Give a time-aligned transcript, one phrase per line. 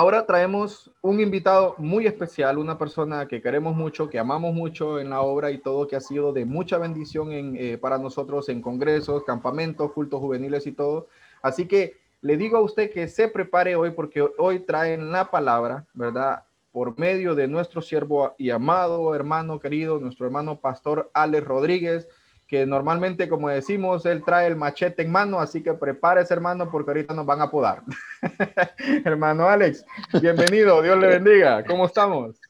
[0.00, 5.10] ahora traemos un invitado muy especial, una persona que queremos mucho, que amamos mucho en
[5.10, 8.62] la obra y todo, que ha sido de mucha bendición en, eh, para nosotros en
[8.62, 11.08] congresos, campamentos, cultos juveniles y todo.
[11.42, 15.84] Así que le digo a usted que se prepare hoy porque hoy traen la palabra,
[15.92, 16.44] ¿verdad?
[16.72, 22.08] Por medio de nuestro siervo y amado hermano querido, nuestro hermano pastor Alex Rodríguez
[22.50, 26.90] que normalmente, como decimos, él trae el machete en mano, así que prepárese, hermano, porque
[26.90, 27.84] ahorita nos van a podar.
[29.04, 29.84] hermano Alex,
[30.20, 31.64] bienvenido, Dios le bendiga.
[31.64, 32.40] ¿Cómo estamos?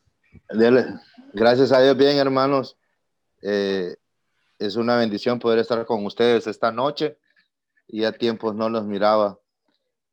[1.35, 2.79] Gracias a Dios, bien, hermanos.
[3.43, 3.95] Eh,
[4.59, 7.19] es una bendición poder estar con ustedes esta noche.
[7.87, 9.39] Y a tiempos no los miraba.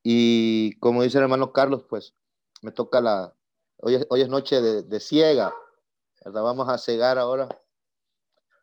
[0.04, 2.14] Y como dice el hermano Carlos, pues
[2.62, 3.34] me toca la.
[3.78, 5.54] Hoy es, hoy es noche de, de ciega,
[6.26, 6.44] ¿verdad?
[6.44, 7.48] Vamos a cegar ahora.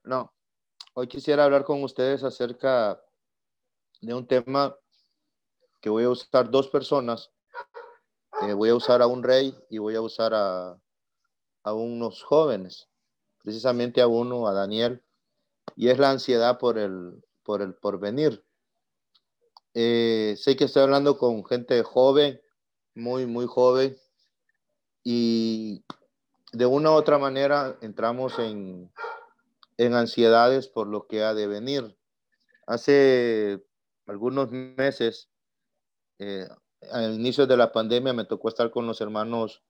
[0.02, 0.33] No,
[0.96, 3.02] Hoy quisiera hablar con ustedes acerca
[4.00, 4.76] de un tema
[5.80, 7.32] que voy a usar dos personas.
[8.42, 10.78] Eh, voy a usar a un rey y voy a usar a,
[11.64, 12.88] unos jóvenes,
[13.42, 15.02] precisamente a uno, a Daniel,
[15.74, 18.44] y es la ansiedad por el, por el porvenir.
[19.74, 22.40] Eh, sé que estoy hablando con gente joven,
[22.94, 23.96] muy, muy joven,
[25.02, 25.84] y
[26.52, 28.92] de una u otra manera entramos en,
[29.76, 31.96] en ansiedades por lo que ha de venir.
[32.66, 33.64] Hace
[34.06, 35.30] algunos meses,
[36.18, 36.46] eh,
[36.90, 39.62] al inicio de la pandemia, me tocó estar con los hermanos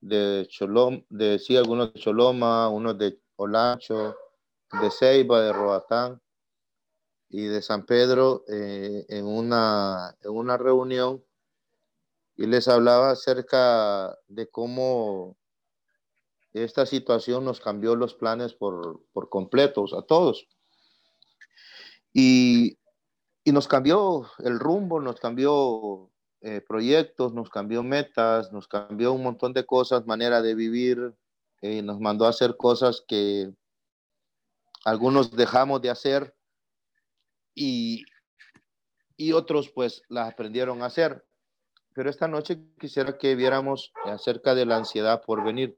[0.00, 4.16] de Choloma, de sí, algunos de Choloma, unos de Olancho,
[4.80, 6.20] de Ceiba, de Roatán
[7.28, 11.24] y de San Pedro eh, en, una, en una reunión
[12.36, 15.36] y les hablaba acerca de cómo
[16.64, 20.48] esta situación nos cambió los planes por, por completos a todos.
[22.12, 22.78] Y,
[23.44, 29.22] y, nos cambió el rumbo, nos cambió eh, proyectos, nos cambió metas, nos cambió un
[29.22, 31.14] montón de cosas, manera de vivir,
[31.60, 33.52] eh, nos mandó a hacer cosas que
[34.84, 36.34] algunos dejamos de hacer
[37.54, 38.04] y,
[39.16, 41.26] y otros pues las aprendieron a hacer.
[41.94, 45.76] Pero esta noche quisiera que viéramos acerca de la ansiedad por venir.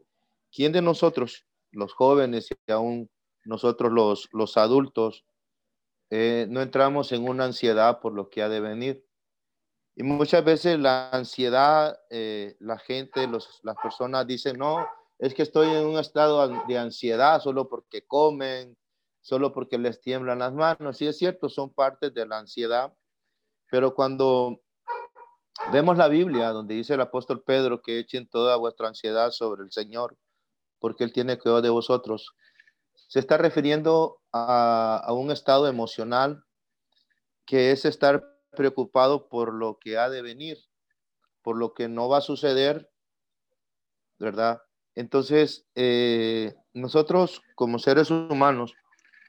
[0.53, 3.11] ¿Quién de nosotros, los jóvenes y aún
[3.45, 5.25] nosotros los, los adultos,
[6.11, 9.05] eh, no entramos en una ansiedad por lo que ha de venir?
[9.97, 14.87] Y muchas veces la ansiedad, eh, la gente, los, las personas dicen, no,
[15.19, 18.77] es que estoy en un estado de ansiedad solo porque comen,
[19.21, 20.97] solo porque les tiemblan las manos.
[20.97, 22.95] Sí es cierto, son partes de la ansiedad,
[23.71, 24.61] pero cuando
[25.73, 29.73] vemos la Biblia, donde dice el apóstol Pedro que echen toda vuestra ansiedad sobre el
[29.73, 30.17] Señor,
[30.79, 32.35] porque Él tiene cuidado de vosotros.
[32.95, 36.45] Se está refiriendo a, un estado emocional
[37.47, 40.59] que es estar preocupado por lo que ha de venir,
[41.43, 42.91] por lo que no va a suceder,
[44.19, 44.63] ¿verdad?
[44.95, 48.75] Entonces, eh, nosotros como seres humanos,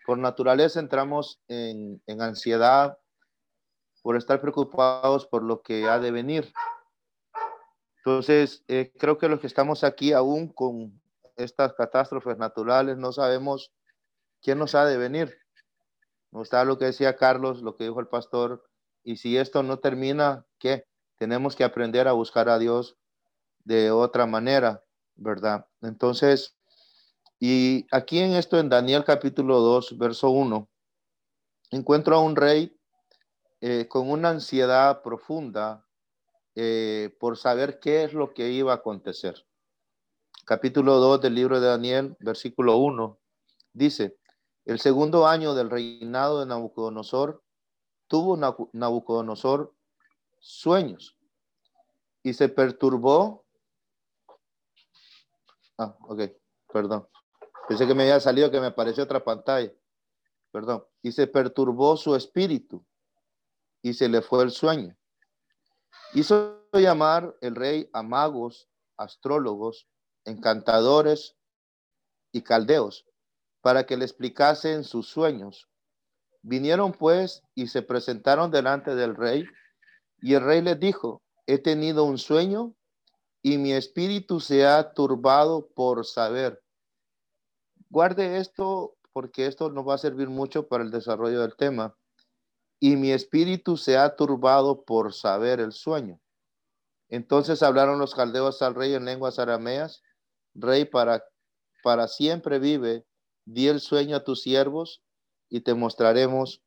[0.06, 2.98] por naturaleza entramos en, ansiedad
[4.02, 6.52] por estar preocupados por lo que ha de venir.
[7.98, 11.00] Entonces, eh, creo que los que estamos aquí aún con
[11.40, 13.72] estas catástrofes naturales, no sabemos
[14.42, 15.38] quién nos ha de venir.
[16.32, 18.64] No está lo que decía Carlos, lo que dijo el pastor,
[19.04, 20.86] y si esto no termina, ¿qué?
[21.18, 22.98] Tenemos que aprender a buscar a Dios
[23.64, 24.84] de otra manera,
[25.16, 25.66] ¿verdad?
[25.82, 26.56] Entonces,
[27.40, 30.70] y aquí en esto, en Daniel capítulo 2, verso 1,
[31.72, 32.78] encuentro a un rey
[33.62, 35.86] eh, con una ansiedad profunda
[36.56, 39.49] eh, por saber qué es lo que iba a acontecer
[40.50, 43.20] capítulo 2 del libro de Daniel, versículo 1,
[43.72, 44.18] dice,
[44.66, 47.44] el segundo año del reinado de Nabucodonosor,
[48.08, 48.36] tuvo
[48.74, 49.76] Nabucodonosor
[50.40, 51.16] sueños
[52.24, 53.46] y se perturbó.
[55.78, 56.22] Ah, ok,
[56.74, 57.08] perdón.
[57.68, 59.72] Pensé que me había salido que me apareció otra pantalla.
[60.52, 60.84] Perdón.
[61.04, 62.84] Y se perturbó su espíritu
[63.84, 64.98] y se le fue el sueño.
[66.16, 68.68] Hizo llamar el rey a magos,
[68.98, 69.88] astrólogos
[70.30, 71.36] encantadores
[72.32, 73.06] y caldeos,
[73.62, 75.68] para que le explicasen sus sueños.
[76.42, 79.46] Vinieron pues y se presentaron delante del rey,
[80.22, 82.76] y el rey les dijo, he tenido un sueño
[83.42, 86.62] y mi espíritu se ha turbado por saber.
[87.90, 91.96] Guarde esto porque esto nos va a servir mucho para el desarrollo del tema.
[92.80, 96.20] Y mi espíritu se ha turbado por saber el sueño.
[97.10, 100.04] Entonces hablaron los caldeos al rey en lenguas arameas
[100.62, 101.24] Rey, para,
[101.84, 103.06] para siempre vive,
[103.46, 105.02] di el sueño a tus siervos
[105.50, 106.62] y te mostraremos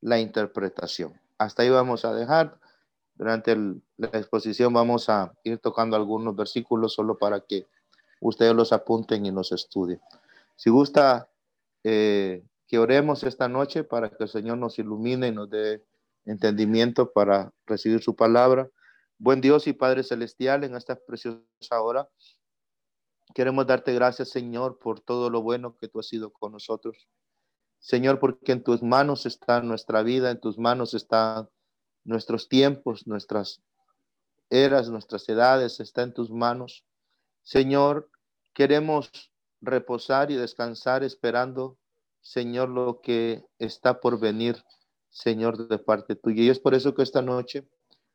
[0.00, 1.20] la interpretación.
[1.38, 2.58] Hasta ahí vamos a dejar.
[3.14, 7.66] Durante la exposición vamos a ir tocando algunos versículos solo para que
[8.20, 10.00] ustedes los apunten y los estudien.
[10.56, 11.28] Si gusta
[11.84, 15.84] eh, que oremos esta noche para que el Señor nos ilumine y nos dé
[16.24, 18.68] entendimiento para recibir su palabra.
[19.18, 22.08] Buen Dios y Padre Celestial, en esta preciosa hora,
[23.34, 27.08] queremos darte gracias, Señor, por todo lo bueno que tú has sido con nosotros.
[27.80, 31.50] Señor, porque en tus manos está nuestra vida, en tus manos están
[32.04, 33.60] nuestros tiempos, nuestras
[34.48, 36.86] eras, nuestras edades, está en tus manos.
[37.42, 38.08] Señor,
[38.54, 39.10] queremos
[39.60, 41.76] reposar y descansar esperando,
[42.22, 44.62] Señor, lo que está por venir,
[45.10, 46.44] Señor, de parte tuya.
[46.44, 47.68] Y es por eso que esta noche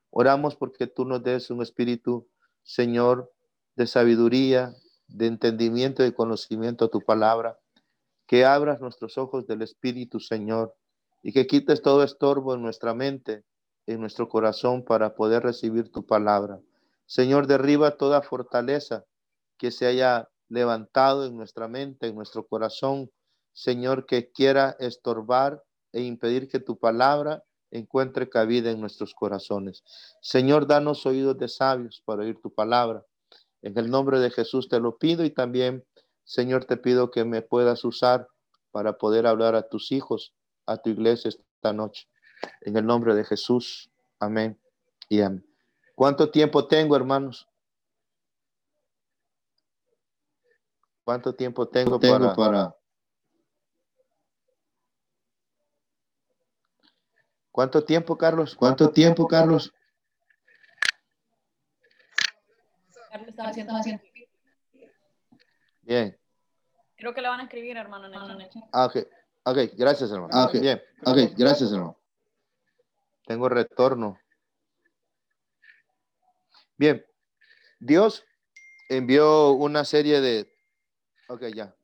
[0.09, 2.27] oramos porque tú nos des un espíritu,
[2.63, 3.31] Señor,
[3.75, 4.73] de sabiduría,
[5.09, 7.59] de entendimiento y conocimiento a tu palabra
[8.27, 10.75] que abras nuestros ojos del Espíritu, Señor,
[11.23, 13.43] y que quites todo estorbo en nuestra mente,
[13.87, 16.59] en nuestro corazón, para poder recibir tu palabra.
[17.07, 19.03] Señor, derriba toda fortaleza
[19.57, 23.09] que se haya levantado en nuestra mente, en nuestro corazón,
[23.51, 29.83] Señor, que quiera estorbar e impedir que tu palabra encuentre cabida en nuestros corazones.
[30.21, 33.03] Señor, danos oídos de sabios para oír tu palabra.
[33.61, 35.85] En el nombre de Jesús te lo pido y también
[36.29, 38.27] Señor, te pido que me puedas usar
[38.69, 40.35] para poder hablar a tus hijos,
[40.67, 42.07] a tu iglesia esta noche.
[42.61, 43.89] En el nombre de Jesús.
[44.19, 44.61] Amén
[45.09, 45.43] y amén.
[45.95, 47.47] ¿Cuánto tiempo tengo, hermanos?
[51.03, 52.75] ¿Cuánto tiempo tengo, para, para...
[57.51, 58.53] ¿Cuánto tiempo, Carlos?
[58.53, 59.73] ¿Cuánto tiempo, Carlos?
[63.09, 63.73] Carlos estaba haciendo,
[65.81, 66.17] Bien.
[66.95, 68.63] Creo que le van a escribir, hermano, en el chat.
[68.71, 68.97] Ah, ok.
[69.43, 70.29] Ok, gracias, hermano.
[70.31, 70.59] Ah, okay.
[70.59, 70.81] Bien.
[71.05, 71.97] Ok, gracias, hermano.
[73.25, 74.19] Tengo retorno.
[76.77, 77.03] Bien.
[77.79, 78.25] Dios
[78.89, 80.53] envió una serie de...
[81.29, 81.75] Ok, ya.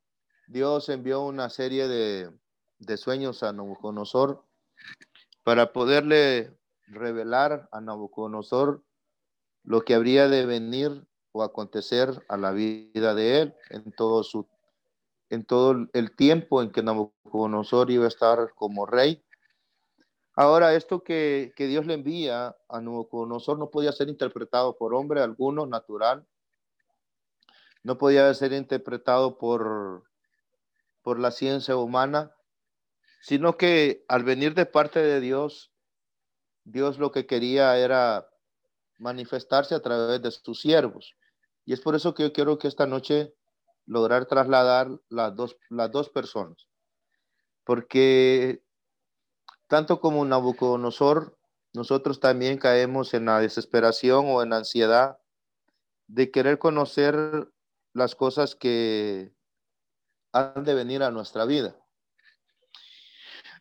[0.46, 2.30] Dios envió una serie de,
[2.78, 4.44] de sueños a Nabucodonosor
[5.42, 6.56] para poderle
[6.86, 8.84] revelar a Nabucodonosor
[9.64, 14.48] lo que habría de venir o acontecer a la vida de él en todo su
[15.28, 19.24] en todo el tiempo en que Nabucodonosor iba a estar como rey.
[20.34, 25.66] Ahora, esto que, Dios le envía a Nabucodonosor no podía ser interpretado por hombre alguno
[25.66, 26.24] natural,
[27.82, 30.04] no podía ser interpretado por,
[31.02, 32.32] por la ciencia humana,
[33.20, 35.72] sino que al venir de parte de Dios,
[36.64, 38.28] Dios lo que quería era
[38.98, 41.16] manifestarse a través de sus siervos.
[41.66, 43.34] Y es por eso que yo quiero que esta noche
[43.86, 46.68] lograr trasladar las dos, las dos personas.
[47.64, 48.62] Porque
[49.66, 51.36] tanto como Nabucodonosor,
[51.74, 55.18] nosotros también caemos en la desesperación o en la ansiedad
[56.06, 57.50] de querer conocer
[57.92, 59.32] las cosas que
[60.32, 61.76] han de venir a nuestra vida.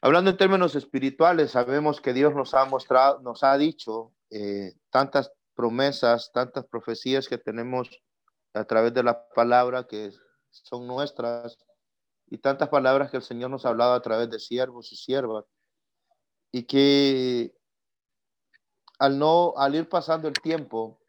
[0.02, 5.31] Hablando en términos espirituales, sabemos que Dios nos ha mostrado, nos ha dicho eh, tantas
[5.56, 7.90] promesas, tantas profecías que tenemos
[8.54, 10.12] a través de la palabra que
[10.50, 11.57] son nuestras
[12.28, 15.45] y tantas palabras que el Señor nos ha hablado a través de siervos y siervas
[16.52, 17.56] y que
[19.00, 21.00] al no al ir pasando el tiempo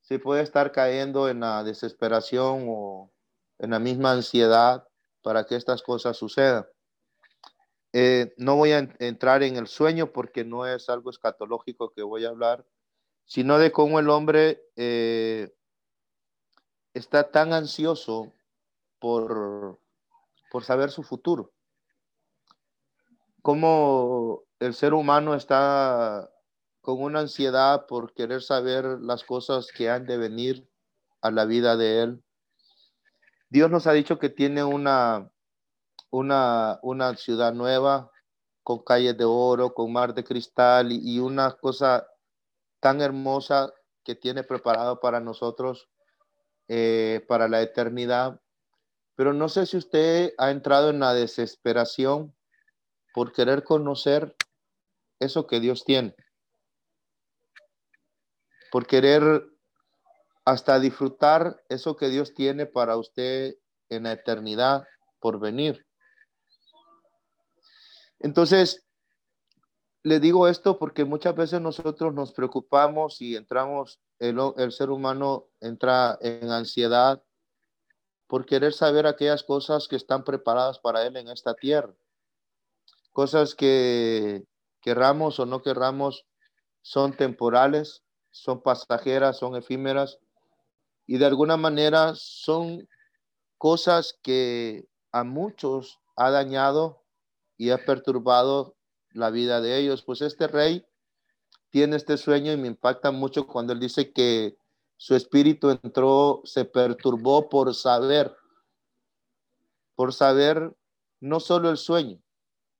[0.00, 3.12] se puede estar cayendo en la desesperación o
[3.58, 4.86] en la misma ansiedad
[5.22, 6.66] para que estas cosas sucedan.
[7.92, 12.24] Eh, no voy a entrar en el sueño porque no es algo escatológico que voy
[12.24, 12.64] a hablar,
[13.26, 15.52] sino de cómo el hombre eh,
[16.94, 18.32] está tan ansioso
[18.98, 19.78] por,
[20.50, 21.52] por saber su futuro.
[23.42, 26.30] Cómo el ser humano está
[26.80, 30.68] con una ansiedad por querer saber las cosas que han de venir
[31.20, 32.24] a la vida de él.
[33.48, 35.30] Dios nos ha dicho que tiene una,
[36.10, 38.10] una, una ciudad nueva
[38.62, 42.06] con calles de oro, con mar de cristal y, y una cosa
[42.80, 43.72] tan hermosa
[44.04, 45.88] que tiene preparado para nosotros
[46.68, 48.40] eh, para la eternidad.
[49.14, 52.34] Pero no sé si usted ha entrado en la desesperación
[53.14, 54.36] por querer conocer
[55.20, 56.14] eso que Dios tiene.
[58.70, 59.46] Por querer
[60.44, 63.56] hasta disfrutar eso que Dios tiene para usted
[63.88, 64.86] en la eternidad
[65.18, 65.86] por venir.
[68.20, 68.85] Entonces,
[70.06, 75.48] le digo esto porque muchas veces nosotros nos preocupamos y entramos, el, el, ser humano
[75.58, 77.20] entra en ansiedad
[78.28, 81.92] por querer saber aquellas cosas que están preparadas para él en esta tierra.
[83.10, 84.44] Cosas que
[84.80, 86.24] querramos o no querramos,
[86.82, 90.20] son temporales, son pasajeras, son efímeras
[91.08, 92.88] y de alguna manera son
[93.58, 97.02] cosas que a muchos ha dañado
[97.56, 98.75] y ha perturbado
[99.16, 100.02] la vida de ellos.
[100.02, 100.86] Pues este rey
[101.70, 104.56] tiene este sueño y me impacta mucho cuando él dice que
[104.96, 108.34] su espíritu entró, se perturbó por saber,
[109.94, 110.74] por saber
[111.20, 112.18] no solo el sueño,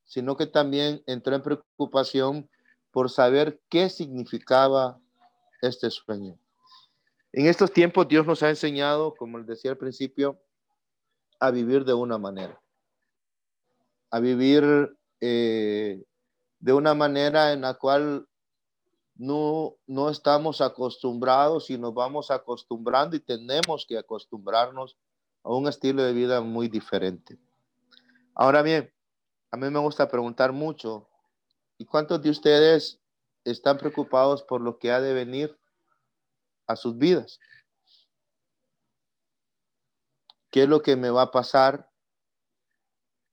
[0.05, 2.49] sino que también entró en preocupación
[2.91, 4.99] por saber qué significaba
[5.61, 6.39] este sueño.
[7.33, 10.41] En estos tiempos Dios nos ha enseñado, como les decía al principio,
[11.39, 12.59] a vivir de una manera,
[14.11, 16.03] a vivir eh,
[16.59, 18.27] de una manera en la cual
[19.15, 24.97] no, no estamos acostumbrados y nos vamos acostumbrando y tenemos que acostumbrarnos
[25.43, 27.39] a un estilo de vida muy diferente.
[28.35, 28.93] Ahora bien,
[29.51, 31.09] a mí me gusta preguntar mucho,
[31.79, 33.01] ¿y cuántos de ustedes
[33.45, 35.59] están preocupados por lo que ha de venir
[36.67, 37.39] a sus vidas?
[40.51, 41.91] ¿Qué es lo que me va a pasar?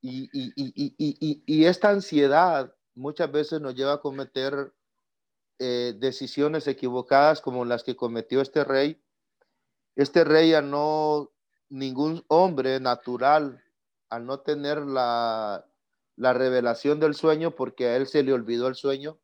[0.02, 4.74] Y, y esta ansiedad muchas veces nos lleva a cometer
[5.60, 9.02] eh, decisiones equivocadas como las que cometió este rey.
[9.96, 11.32] Este rey, al no,
[11.70, 13.64] ningún hombre natural,
[14.10, 15.66] al no tener la,
[16.16, 19.20] la revelación del sueño, porque a él se le olvidó el sueño,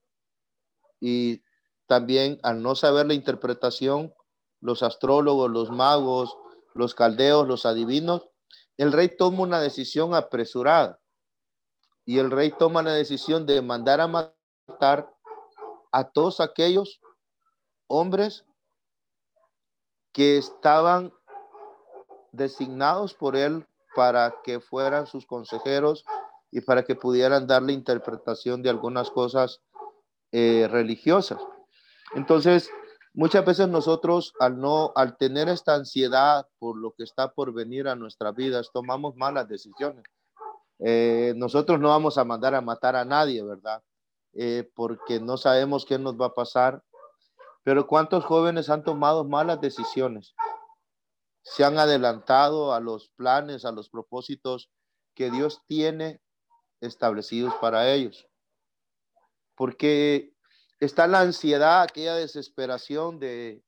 [1.00, 1.44] y
[1.88, 4.14] también al no saber la interpretación,
[4.62, 6.38] los astrólogos, los magos,
[6.76, 8.30] los caldeos, los adivinos,
[8.78, 11.00] el rey toma una decisión apresurada
[12.10, 15.14] y el rey toma la decisión de mandar a matar
[15.92, 17.02] a todos aquellos
[17.86, 18.46] hombres
[20.12, 21.14] que estaban
[22.32, 23.64] designados por él
[23.96, 26.04] para que fueran sus consejeros
[26.50, 29.62] y para que pudieran darle interpretación de algunas cosas
[30.32, 31.40] eh, religiosas.
[32.16, 32.72] Entonces,
[33.14, 37.88] muchas veces nosotros al no, al tener esta ansiedad por lo que está por venir
[37.88, 40.06] a nuestras vidas, tomamos malas decisiones.
[40.80, 43.84] Eh, nosotros no vamos a mandar a matar a nadie, ¿verdad?
[44.34, 46.84] Eh, porque no sabemos qué nos va a pasar.
[47.64, 50.34] Pero ¿cuántos jóvenes han tomado malas decisiones?
[51.44, 54.72] Se han adelantado a los planes, a los propósitos
[55.14, 56.22] que Dios tiene
[56.80, 58.28] establecidos para ellos.
[59.56, 60.34] Porque
[60.80, 63.62] está la ansiedad, aquella desesperación de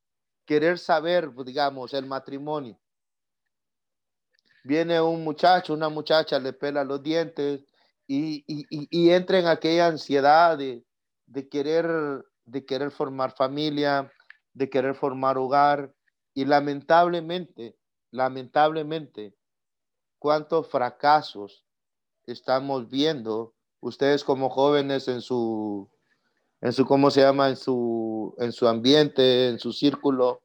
[0.46, 2.81] querer saber, digamos, el matrimonio.
[4.63, 7.65] Viene un muchacho, una muchacha, le pela los dientes,
[8.08, 10.84] y, y, entra en aquella ansiedad de,
[11.50, 14.12] querer, de querer formar familia,
[14.53, 15.94] de querer formar hogar.
[16.34, 17.77] Y lamentablemente,
[18.12, 19.34] lamentablemente,
[20.20, 21.65] cuántos fracasos
[22.25, 25.89] estamos viendo ustedes como jóvenes en su,
[26.62, 27.50] en su, ¿cómo se llama?
[27.50, 30.44] En su, en su ambiente, en su círculo.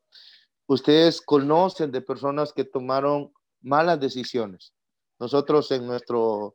[0.66, 3.32] Ustedes conocen de personas que tomaron
[3.66, 4.72] malas decisiones.
[5.18, 6.54] Nosotros en nuestro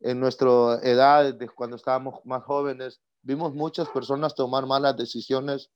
[0.00, 5.70] en nuestra edad, de cuando estábamos más jóvenes, vimos muchas personas tomar malas decisiones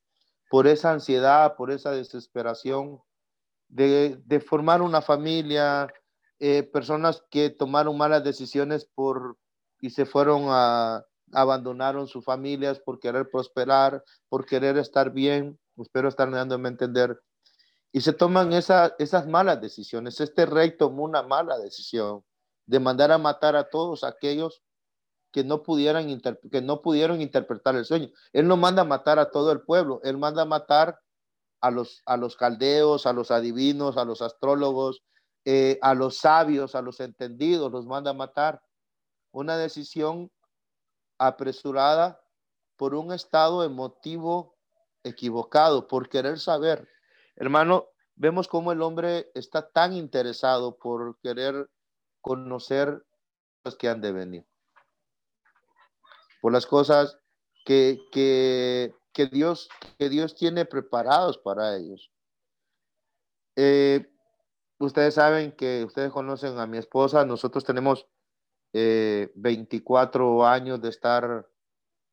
[0.51, 3.01] por esa ansiedad, por esa desesperación
[3.69, 5.89] de, de formar una familia,
[6.39, 9.39] eh, personas que tomaron malas decisiones por
[9.81, 16.09] y se fueron a abandonaron sus familias por querer prosperar, por querer estar bien, espero
[16.09, 17.21] estar dándome a entender,
[17.93, 20.21] y se toman esa, esas malas decisiones.
[20.21, 22.25] Este rey tomó una mala decisión
[22.67, 24.63] de mandar a matar a todos aquellos
[25.33, 26.21] que no pudieran
[26.51, 28.09] que no pudieron interpretar el sueño.
[28.33, 31.01] Él no manda a matar a todo el pueblo, él manda a matar
[31.61, 35.03] a los, a los caldeos, a los adivinos, a los astrólogos,
[35.45, 38.63] eh, a los sabios, a los entendidos, los manda a matar.
[39.33, 40.31] Una decisión
[41.19, 42.21] apresurada
[42.77, 44.57] por un estado emotivo
[45.05, 46.89] equivocado, por querer saber.
[47.41, 51.71] Hermano, vemos cómo el hombre está tan interesado por querer
[52.21, 53.03] conocer
[53.65, 54.47] los que han de venir.
[56.43, 57.19] Por las cosas
[57.65, 62.13] que, que, que Dios, que Dios tiene preparados para ellos.
[63.57, 64.13] Eh,
[64.79, 68.07] ustedes saben que ustedes conocen a mi esposa, nosotros tenemos
[68.75, 71.49] 24 eh, años de estar,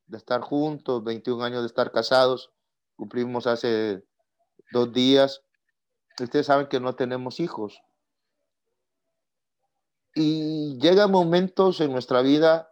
[0.06, 2.50] de estar juntos, 21 años de estar casados,
[2.96, 4.08] cumplimos hace
[4.72, 5.42] dos días.
[6.20, 7.80] Ustedes saben que no tenemos hijos.
[10.14, 12.70] Y llegan momentos en nuestra vida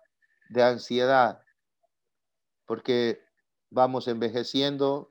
[0.48, 1.42] de ansiedad,
[2.66, 3.20] porque
[3.70, 5.08] vamos envejeciendo,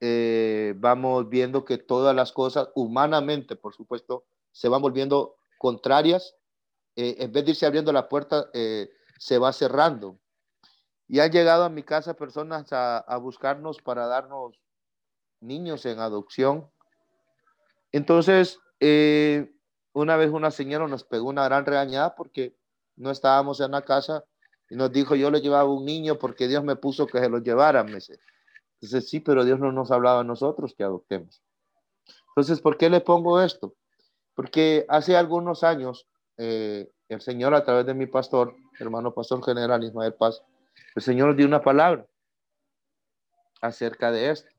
[0.00, 6.36] eh, vamos viendo que todas las cosas, humanamente, por supuesto, se van volviendo contrarias.
[6.96, 10.18] Eh, en vez de irse abriendo la puerta, eh, se va cerrando.
[11.08, 14.58] Y han llegado a mi casa personas a, buscarnos para darnos
[15.40, 16.68] niños en adopción.
[17.92, 19.52] Entonces, eh,
[19.92, 22.56] una vez una señora nos pegó una gran regañada porque
[22.96, 24.24] no estábamos en la casa
[24.70, 27.38] y nos dijo, yo le llevaba un niño porque Dios me puso que se lo
[27.38, 27.80] llevara.
[27.80, 31.42] Entonces, sí, pero Dios no nos hablaba a nosotros que adoptemos.
[32.28, 33.74] Entonces, ¿por qué le pongo esto?
[34.34, 39.82] Porque hace algunos años, eh, el Señor a través de mi pastor, hermano pastor general
[39.82, 40.42] Ismael Paz,
[40.94, 42.06] el Señor dio una palabra
[43.60, 44.57] acerca de esto.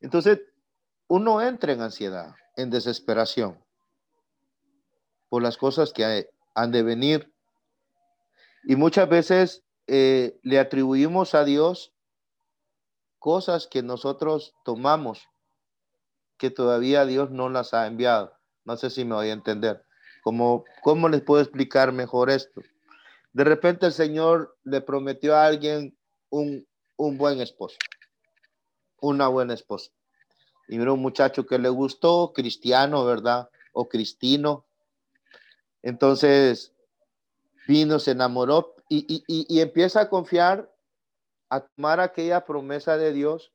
[0.00, 0.40] Entonces,
[1.08, 3.62] uno entra en ansiedad, en desesperación
[5.28, 7.32] por las cosas que han de venir.
[8.64, 11.94] Y muchas veces eh, le atribuimos a Dios
[13.18, 15.28] cosas que nosotros tomamos
[16.38, 18.32] que todavía Dios no las ha enviado.
[18.64, 19.84] No sé si me voy a entender.
[20.22, 22.60] ¿Cómo, cómo les puedo explicar mejor esto?
[23.32, 25.96] De repente el Señor le prometió a alguien
[26.30, 27.76] un, un buen esposo,
[29.00, 29.90] una buena esposa.
[30.68, 33.50] Y mira un muchacho que le gustó, cristiano, ¿verdad?
[33.72, 34.64] O cristino.
[35.82, 36.72] Entonces
[37.66, 40.72] vino, se enamoró y, y, y, empieza a confiar,
[41.48, 43.52] a tomar aquella promesa de Dios,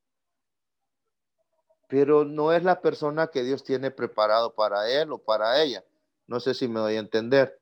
[1.88, 5.84] pero no es la persona que Dios tiene preparado para él o para ella.
[6.28, 7.60] No sé si me doy a entender.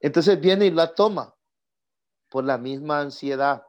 [0.00, 1.34] Entonces viene y la toma
[2.30, 3.66] por la misma ansiedad.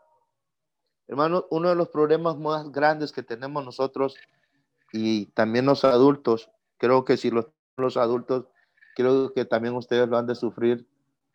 [1.08, 4.16] Hermano, uno de los problemas más grandes que tenemos nosotros
[4.92, 7.48] y también los adultos, creo que si los,
[7.98, 8.46] adultos,
[8.96, 10.88] creo que también ustedes lo han de sufrir,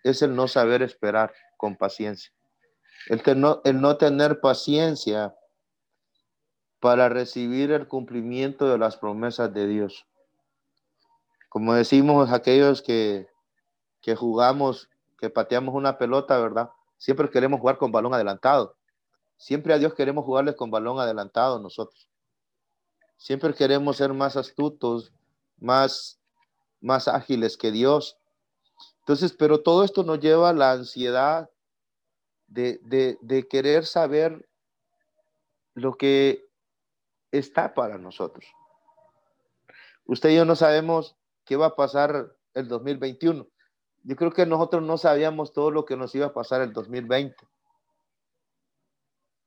[0.05, 2.33] es el no saber esperar con paciencia.
[3.09, 5.35] El, no, el no tener paciencia
[6.81, 10.07] para recibir el cumplimiento de las promesas de Dios.
[11.49, 13.29] Como decimos aquellos que,
[14.01, 14.89] que jugamos,
[15.19, 16.71] que pateamos una pelota, ¿verdad?
[16.97, 18.78] Siempre queremos jugar con balón adelantado.
[19.39, 22.11] Siempre a Dios queremos jugarles con balón adelantado nosotros.
[23.17, 25.13] Siempre queremos ser más astutos,
[25.59, 26.21] más,
[26.81, 28.19] más ágiles que Dios.
[29.01, 31.49] Entonces, pero todo esto nos lleva a la ansiedad
[32.49, 34.49] de, de querer saber
[35.75, 36.45] lo que
[37.31, 38.45] está para nosotros.
[40.05, 43.47] Usted y yo no sabemos qué va a pasar el 2021.
[44.03, 47.37] Yo creo que nosotros no sabíamos todo lo que nos iba a pasar el 2020.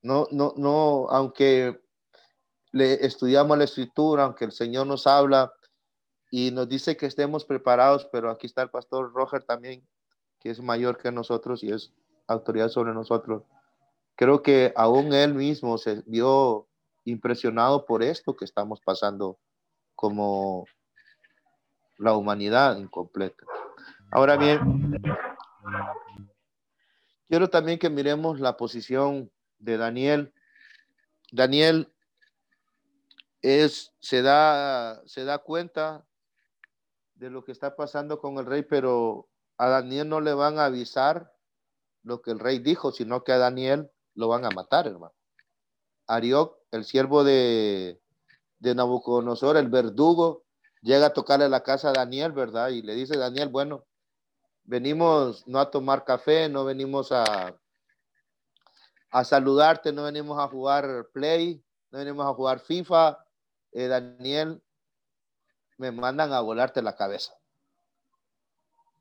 [0.02, 1.80] No, no, no, aunque
[2.72, 5.54] le estudiamos la escritura, aunque el Señor nos habla
[6.32, 9.86] y nos dice que estemos preparados, pero aquí está el pastor Roger también,
[10.40, 11.94] que es mayor que nosotros y es
[12.28, 13.44] autoridad sobre nosotros.
[14.16, 16.68] Creo que aún él mismo se vio
[17.04, 19.38] impresionado por esto que estamos pasando
[19.96, 20.66] como
[21.98, 23.46] la humanidad incompleta.
[24.12, 25.00] Ahora bien,
[27.28, 30.34] quiero también que miremos la posición de Daniel.
[31.32, 31.94] Daniel
[33.42, 36.06] es, se, da, se da cuenta
[37.16, 40.66] de lo que está pasando con el rey, pero a Daniel no le van a
[40.66, 41.34] avisar
[42.04, 45.14] lo que el rey dijo, sino que a Daniel lo van a matar, hermano.
[46.08, 48.02] Arioc, el siervo de,
[48.60, 50.44] de Nabucodonosor, el verdugo,
[50.82, 52.70] llega a tocarle la casa a Daniel, ¿verdad?
[52.70, 53.86] Y le dice, Daniel, bueno,
[54.64, 57.61] venimos no a tomar café, no venimos a,
[59.12, 63.24] a saludarte, no venimos a jugar Play, no venimos a jugar FIFA.
[63.74, 64.64] Eh, Daniel,
[65.78, 67.34] me mandan a volarte la cabeza.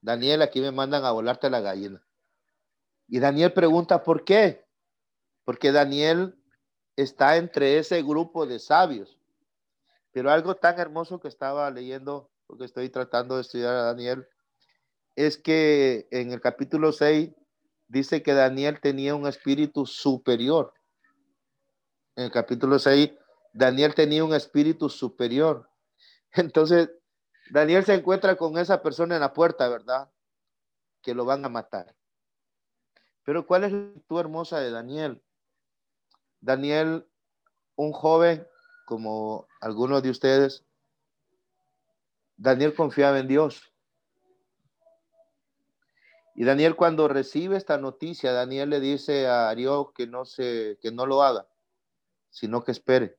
[0.01, 2.05] Daniel, aquí me mandan a volarte la gallina.
[3.07, 4.64] Y Daniel pregunta, ¿por qué?
[5.44, 6.37] Porque Daniel
[6.96, 9.18] está entre ese grupo de sabios.
[10.12, 14.27] Pero algo tan hermoso que estaba leyendo, porque estoy tratando de estudiar a Daniel,
[15.14, 17.31] es que en el capítulo 6
[17.90, 20.72] dice que Daniel tenía un espíritu superior.
[22.14, 23.11] En el capítulo 6,
[23.53, 25.68] Daniel tenía un espíritu superior.
[26.33, 26.90] Entonces,
[27.50, 30.09] Daniel se encuentra con esa persona en la puerta, ¿verdad?
[31.03, 31.96] Que lo van a matar.
[33.24, 33.72] Pero ¿cuál es
[34.07, 35.22] tu hermosa de Daniel?
[36.40, 37.09] Daniel,
[37.74, 38.46] un joven
[38.87, 40.64] como algunos de ustedes,
[42.37, 43.70] Daniel confiaba en Dios.
[46.40, 50.90] Y Daniel cuando recibe esta noticia, Daniel le dice a Arió que no se, que
[50.90, 51.46] no lo haga,
[52.31, 53.18] sino que espere.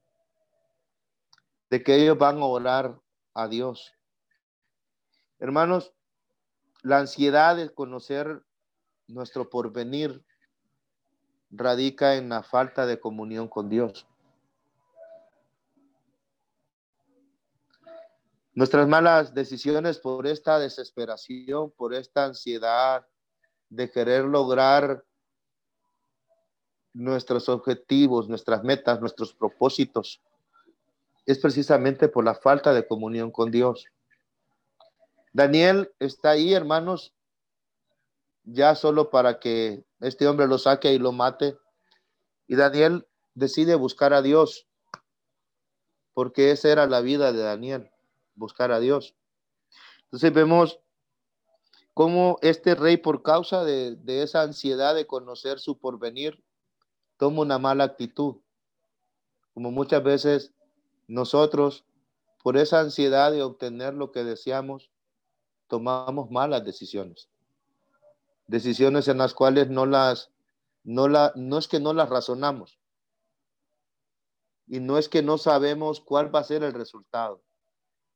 [1.70, 3.00] De que ellos van a orar
[3.36, 3.94] a Dios.
[5.38, 5.94] Hermanos,
[6.82, 8.42] la ansiedad de conocer
[9.06, 10.26] nuestro porvenir
[11.52, 14.08] radica en la falta de comunión con Dios.
[18.56, 23.06] Nuestras malas decisiones por esta desesperación, por esta ansiedad,
[23.72, 25.04] de querer lograr
[26.94, 30.22] nuestros objetivos, nuestras metas, nuestros propósitos,
[31.26, 33.86] es precisamente por la falta de comunión con Dios.
[35.32, 37.14] Daniel está ahí, hermanos,
[38.44, 41.58] ya solo para que este hombre lo saque y lo mate.
[42.48, 44.68] Y Daniel decide buscar a Dios,
[46.14, 47.90] porque esa era la vida de Daniel,
[48.36, 49.16] buscar a Dios.
[50.04, 50.82] Entonces vemos
[51.94, 56.44] cómo este rey, por causa de, esa ansiedad de conocer su porvenir,
[57.18, 58.38] toma una mala actitud.
[59.54, 60.54] Como muchas veces
[61.08, 61.86] nosotros,
[62.44, 64.90] por esa ansiedad de obtener lo que deseamos,
[65.68, 67.30] tomamos malas decisiones.
[68.48, 70.32] Decisiones en las cuales no las,
[70.84, 72.80] no la, no es que no las razonamos.
[74.68, 77.42] Y no es que no sabemos cuál va a ser el resultado.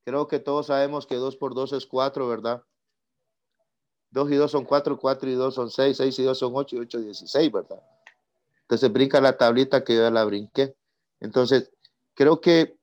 [0.05, 2.63] Creo que todos sabemos que 2 por 2 es 4, ¿verdad?
[4.15, 6.77] 2 y 2 son 4, 4 y 2 son 6, 6 y 2 son 8
[6.77, 7.83] y 8 16, ¿verdad?
[8.61, 10.73] Entonces brinca la tablita que yo ya la brinqué.
[11.19, 11.69] Entonces,
[12.13, 12.77] creo que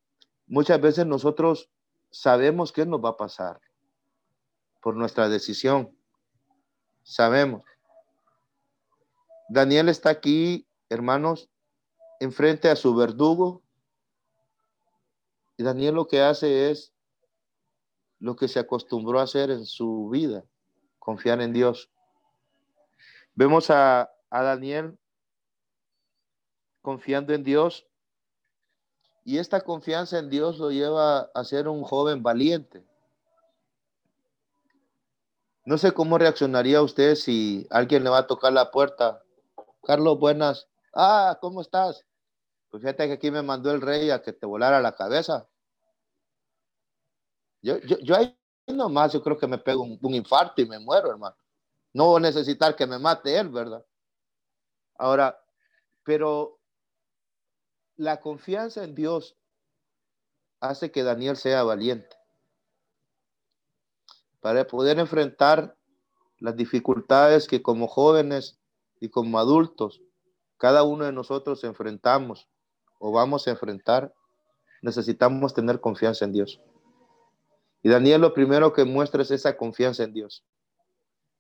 [0.47, 1.71] muchas veces nosotros
[2.11, 3.63] sabemos qué nos va a pasar
[4.83, 5.97] por nuestra decisión.
[7.03, 7.63] Sabemos.
[9.49, 11.49] Daniel está aquí, hermanos,
[12.21, 13.63] enfrente a su verdugo.
[15.57, 16.93] Y Daniel lo que hace es
[18.19, 20.45] lo que se acostumbró a hacer en su vida,
[21.03, 21.91] confiar en Dios.
[23.35, 24.97] Vemos a, a Daniel
[26.81, 27.89] confiando en Dios
[29.25, 32.85] y esta confianza en Dios lo lleva a ser un joven valiente.
[35.65, 39.25] No sé cómo reaccionaría usted si alguien le va a tocar la puerta.
[39.83, 40.69] Carlos, buenas.
[40.95, 42.05] Ah, ¿cómo estás?
[42.71, 45.49] Pues fíjate que aquí me mandó el rey a que te volara la cabeza.
[47.61, 50.79] Yo, yo, yo ahí nomás yo creo que me pego un, un infarto y me
[50.79, 51.37] muero, hermano.
[51.93, 53.85] No voy a necesitar que me mate él, ¿verdad?
[54.97, 55.39] Ahora,
[56.05, 56.61] pero
[57.97, 59.37] la confianza en Dios
[60.61, 62.17] hace que Daniel sea valiente
[64.41, 65.77] para poder enfrentar
[66.39, 68.59] las dificultades que como jóvenes
[69.01, 70.01] y como adultos
[70.63, 72.49] cada uno de nosotros enfrentamos
[73.01, 74.15] o vamos a enfrentar,
[74.81, 76.61] necesitamos tener confianza en Dios.
[77.83, 80.45] Y Daniel lo primero que muestra es esa confianza en Dios.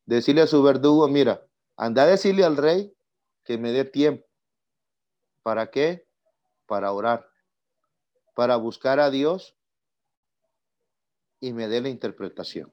[0.07, 2.93] Decirle a su verdugo, mira, anda a decirle al rey
[3.45, 4.27] que me dé tiempo.
[5.43, 6.07] ¿Para qué?
[6.73, 7.29] para orar,
[8.35, 9.55] para buscar a Dios
[11.39, 12.73] y me dé la interpretación.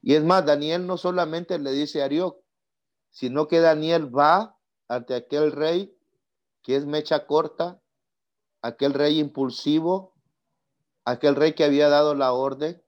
[0.00, 2.42] Y es más, Daniel no solamente le dice a Arioc,
[3.10, 4.56] sino que Daniel va
[4.88, 5.94] ante aquel rey
[6.62, 7.78] que es mecha corta,
[8.62, 10.14] aquel rey impulsivo,
[11.10, 12.82] aquel rey que había dado la orden.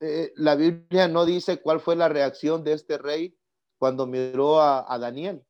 [0.00, 3.38] Eh, la Biblia no dice cuál fue la reacción de este rey
[3.78, 5.44] cuando miró a, a Daniel.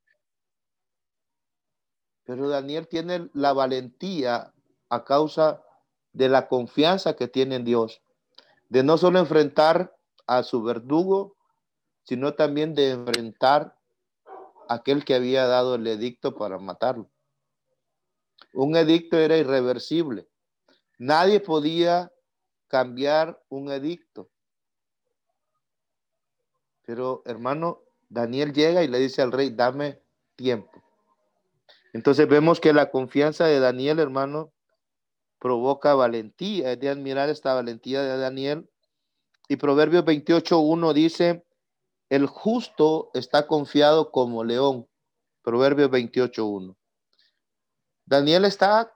[2.25, 4.55] Pero Daniel tiene la valentía
[4.89, 5.63] a causa
[6.13, 8.03] de la confianza que tiene en Dios,
[8.69, 11.37] de no solo enfrentar a su verdugo,
[12.05, 13.77] sino también de enfrentar
[14.69, 17.11] a aquel que había dado el edicto para matarlo.
[18.53, 20.29] Un edicto era irreversible.
[21.03, 22.13] Nadie podía
[22.69, 24.31] cambiar un edicto.
[26.87, 30.01] Pero hermano, Daniel llega y le dice al rey, dame
[30.37, 30.81] tiempo.
[31.93, 34.53] Entonces vemos que la confianza de Daniel, hermano,
[35.41, 36.71] provoca valentía.
[36.71, 38.71] Es de admirar esta valentía de Daniel.
[39.49, 41.45] Y Proverbios 28.1 dice,
[42.11, 44.87] el justo está confiado como león.
[45.43, 46.77] Proverbios 28.1.
[48.07, 48.93] Daniel está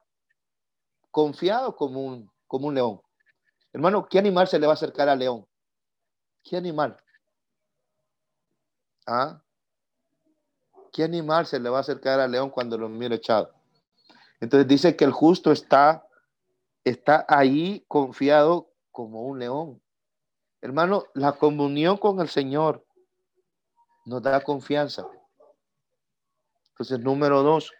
[1.16, 3.00] confiado como un, como un león.
[3.72, 5.46] Hermano, ¿qué animal se le va a acercar al león?
[6.44, 6.94] ¿Qué animal?
[9.06, 9.42] ¿Ah?
[10.92, 13.50] ¿qué animal se le va a acercar al león cuando lo mire echado?
[14.40, 16.06] Entonces dice que el justo está,
[16.84, 19.82] está ahí confiado como un león.
[20.60, 22.84] Hermano, la comunión con el Señor
[24.04, 25.06] nos da confianza.
[26.72, 27.72] Entonces, número dos,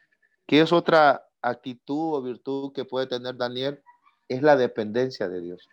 [0.47, 3.83] ¿qué es otra actitud o virtud que puede tener Daniel?
[4.29, 5.69] Es la dependencia de Dios.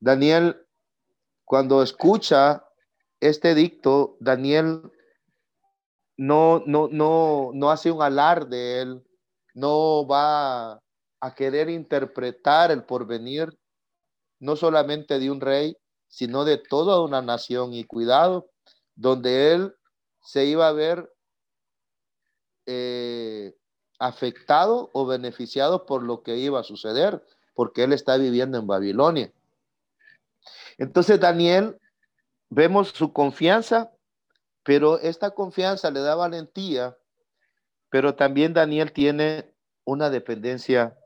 [0.00, 0.66] Daniel,
[1.44, 2.66] cuando escucha
[3.20, 4.92] este dicto, Daniel
[6.16, 9.02] no, no, no, no hace un alarde, él
[9.54, 10.74] no va
[11.20, 13.48] a querer interpretar el porvenir,
[14.40, 15.76] no solamente de un rey,
[16.08, 17.72] sino de toda una nación.
[17.72, 18.50] Y cuidado,
[18.94, 19.74] donde él
[20.22, 21.10] se iba a ver
[22.66, 23.54] eh,
[24.06, 29.32] afectado o beneficiado por lo que iba a suceder, porque él está viviendo en Babilonia.
[30.76, 31.78] Entonces Daniel
[32.50, 33.92] vemos su confianza,
[34.62, 36.98] pero esta confianza le da valentía,
[37.88, 39.50] pero también Daniel tiene
[39.84, 40.98] una dependencia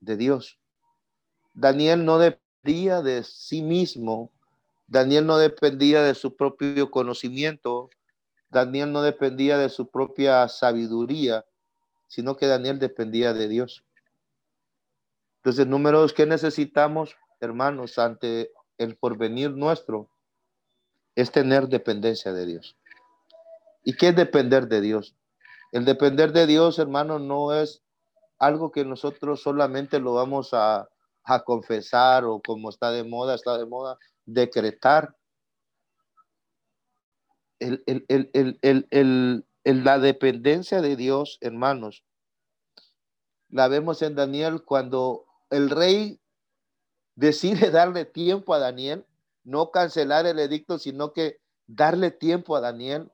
[0.00, 0.58] de Dios.
[1.52, 4.32] Daniel no dependía de sí mismo,
[4.86, 7.90] Daniel no dependía de su propio conocimiento,
[8.48, 11.44] Daniel no dependía de su propia sabiduría,
[12.14, 13.84] sino que Daniel dependía de Dios.
[15.38, 20.08] Entonces, número dos, ¿qué necesitamos, hermanos, ante el porvenir nuestro?
[21.16, 22.76] Es tener dependencia de Dios.
[23.82, 25.16] ¿Y qué es depender de Dios?
[25.72, 27.82] El depender de Dios, hermano, no es
[28.38, 30.88] algo que nosotros solamente lo vamos a,
[31.44, 35.16] confesar o como está de moda, está de moda, decretar.
[39.64, 42.04] La dependencia de Dios, hermanos,
[43.48, 46.20] la vemos en Daniel cuando el rey
[47.14, 49.06] decide darle tiempo a Daniel,
[49.42, 53.10] no cancelar el edicto, sino que darle tiempo a Daniel.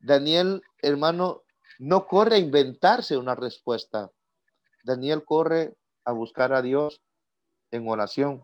[0.00, 1.42] Daniel, hermano,
[1.78, 4.10] no corre a inventarse una respuesta.
[4.84, 5.74] Daniel corre
[6.04, 7.00] a buscar a Dios
[7.70, 8.42] en oración.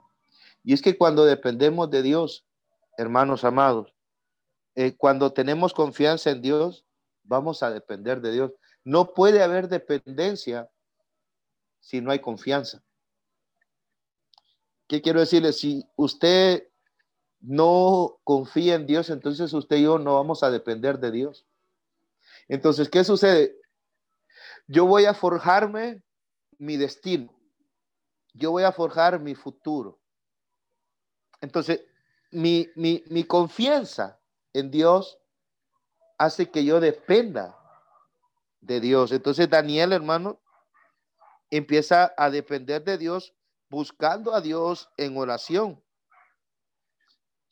[0.65, 2.45] Y es que cuando dependemos de Dios,
[2.97, 3.95] hermanos amados,
[4.75, 6.85] eh, cuando tenemos confianza en Dios,
[7.29, 8.53] vamos a depender de Dios.
[8.85, 10.69] No puede haber dependencia
[11.79, 12.83] si no hay confianza.
[14.89, 15.53] ¿Qué quiero decirle?
[15.53, 16.69] Si usted
[17.41, 21.47] no confía en Dios, entonces usted y yo no vamos a depender de Dios.
[22.49, 23.57] Entonces, ¿qué sucede?
[24.67, 26.03] Yo voy a forjarme
[26.59, 27.33] mi destino.
[28.33, 30.01] Yo voy a forjar mi futuro.
[31.41, 31.85] Entonces,
[32.31, 34.21] mi, mi, confianza
[34.53, 35.19] en Dios
[36.19, 37.57] hace que yo dependa
[38.61, 39.13] de Dios.
[39.13, 40.41] Entonces, Daniel, hermano,
[41.51, 43.35] empieza a depender de Dios
[43.71, 45.83] buscando a Dios en oración.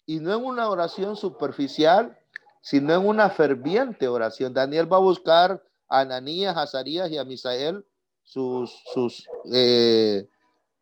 [0.05, 2.19] Y no en una oración superficial,
[2.61, 4.53] sino en una ferviente oración.
[4.53, 7.87] Daniel va a buscar a Ananías, a Azarías y a Misael
[8.25, 10.29] sus, sus eh,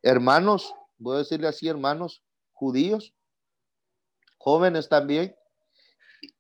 [0.02, 3.12] hermanos, voy a decirle así, hermanos judíos,
[4.38, 5.36] jóvenes también,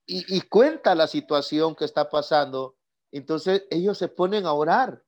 [0.06, 2.76] y, cuenta la situación que está pasando.
[3.10, 5.02] Entonces ellos se ponen a orar.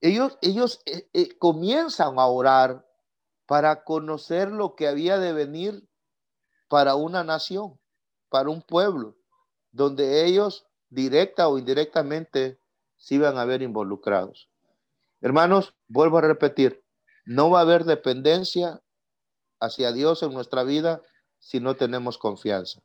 [0.00, 2.86] Ellos, ellos eh, eh, comienzan a orar
[3.46, 5.88] para conocer lo que había de venir
[6.68, 7.80] para una nación,
[8.28, 9.16] para un pueblo,
[9.72, 12.60] donde ellos directa o indirectamente
[12.96, 14.48] si van a haber involucrados.
[15.20, 16.84] Hermanos, vuelvo a repetir,
[17.24, 18.80] no va a haber dependencia
[19.60, 21.02] hacia Dios en nuestra vida
[21.38, 22.80] si no tenemos confianza.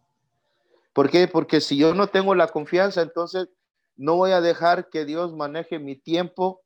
[0.93, 1.27] ¿Por qué?
[1.27, 3.49] Porque si yo no tengo la confianza, entonces
[3.95, 6.63] no voy a dejar que Dios maneje mi tiempo,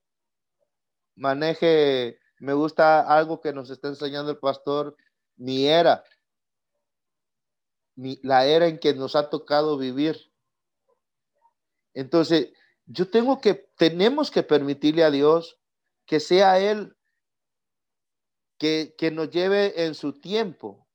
[1.15, 4.95] maneje, me gusta algo que nos está enseñando el pastor,
[5.37, 6.03] mi era,
[7.95, 10.31] mi, la era en que nos ha tocado vivir.
[11.93, 12.51] Entonces,
[12.85, 15.57] yo tengo que, tenemos que permitirle a Dios
[16.05, 16.95] que sea Él
[18.57, 20.87] que, que nos lleve en su tiempo,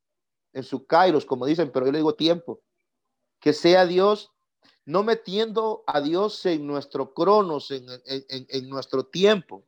[0.53, 2.63] en su kairos, como dicen, pero yo le digo tiempo.
[3.43, 4.33] Que sea Dios,
[4.87, 9.65] no metiendo a Dios en nuestro cronos, en, en, nuestro tiempo,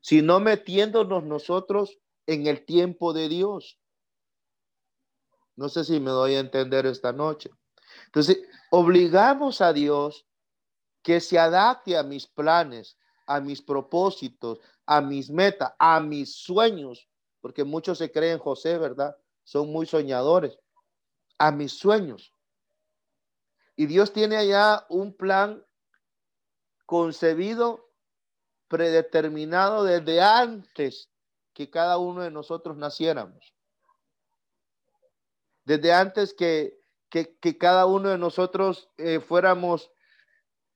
[0.00, 3.78] sino metiéndonos nosotros en el tiempo de Dios.
[5.56, 7.50] No sé si me doy a entender esta noche.
[8.06, 8.38] Entonces,
[8.70, 10.24] obligamos a Dios
[11.02, 17.08] que se adapte a mis planes, a mis propósitos, a mis metas, a mis sueños,
[17.40, 19.16] porque muchos se creen José, ¿verdad?
[19.42, 20.58] Son muy soñadores,
[21.38, 22.32] a mis sueños.
[23.76, 25.64] Y Dios tiene allá un plan
[26.86, 27.90] concebido,
[28.68, 31.10] predeterminado desde antes
[31.52, 33.54] que cada uno de nosotros naciéramos.
[35.64, 36.78] Desde antes que,
[37.10, 39.90] que, cada uno de nosotros eh, fuéramos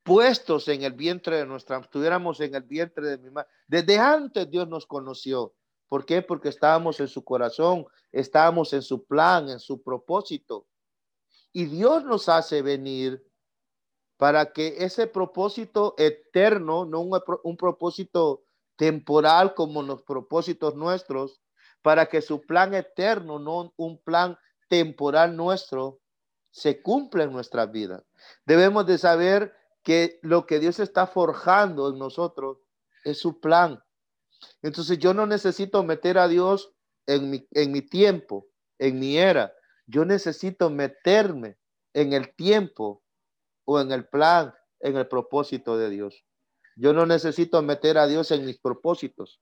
[0.03, 3.49] puestos en el vientre de nuestra, estuviéramos en el vientre de mi madre.
[3.67, 5.55] Desde antes Dios nos conoció.
[5.89, 6.23] ¿Por qué?
[6.23, 10.67] Porque estábamos en su corazón, estábamos en su plan, en su propósito.
[11.53, 13.27] Y Dios nos hace venir
[14.17, 18.45] para que ese propósito eterno, no un, un propósito
[18.77, 21.41] temporal como los propósitos nuestros,
[21.83, 24.37] para que su plan eterno, no un plan
[24.69, 26.01] temporal nuestro,
[26.51, 28.05] se cumpla en nuestra vida.
[28.45, 32.59] Debemos de saber que lo que Dios está forjando en nosotros
[33.05, 33.83] es su plan.
[34.63, 36.73] Entonces yo no necesito meter a Dios
[37.07, 38.47] en mi, en mi tiempo,
[38.79, 39.53] en mi era.
[39.90, 41.59] Yo necesito meterme
[41.94, 43.03] en el tiempo
[43.64, 46.24] o en el plan, en el propósito de Dios.
[46.76, 49.40] Yo no necesito meter a Dios en mis propósitos,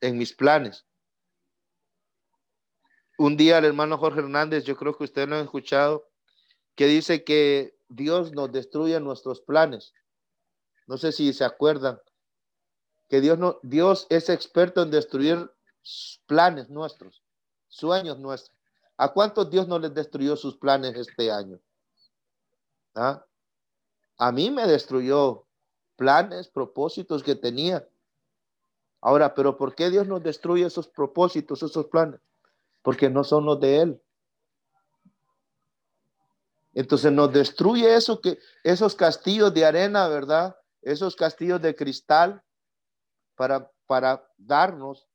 [0.00, 0.86] en mis planes.
[3.18, 6.08] un día el hermano Jorge Hernández, yo creo que ustedes lo han escuchado,
[6.74, 9.92] que dice que Dios nos destruye nuestros planes.
[10.86, 12.00] No sé si se acuerdan
[13.08, 15.50] que Dios no, Dios es experto en destruir
[16.26, 17.22] planes nuestros,
[17.68, 18.59] sueños nuestros.
[19.00, 21.58] ¿A cuántos Dios no les destruyó sus planes este año?
[22.94, 23.24] ¿Ah?
[24.18, 25.46] A mí me destruyó
[25.96, 27.88] planes, propósitos que tenía.
[29.00, 32.20] Ahora, pero ¿por qué Dios nos destruye esos propósitos, esos planes?
[32.82, 34.02] Porque no son los de Él.
[36.74, 40.54] Entonces nos destruye eso que esos castillos de arena, ¿verdad?
[40.82, 42.42] Esos castillos de cristal
[43.34, 45.08] para para darnos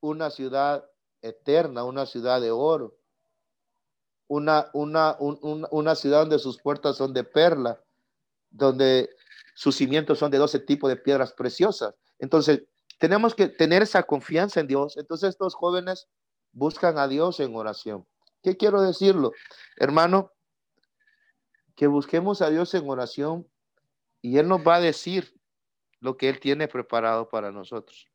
[0.00, 0.87] una ciudad
[1.22, 2.96] eterna, una ciudad de oro,
[4.26, 7.82] una, una, una ciudad donde sus puertas son de perla,
[8.50, 9.10] donde
[9.54, 11.94] sus cimientos son de 12 tipos de piedras preciosas.
[12.18, 12.62] Entonces,
[12.98, 14.96] tenemos que tener esa confianza en Dios.
[14.96, 16.08] Entonces, estos jóvenes
[16.52, 18.06] buscan a Dios en oración.
[18.42, 19.32] ¿Qué quiero decirlo?
[19.76, 20.32] Hermano,
[21.74, 23.48] que busquemos a Dios en oración
[24.20, 25.34] y Él nos va a decir
[26.00, 28.08] lo que Él tiene preparado para nosotros.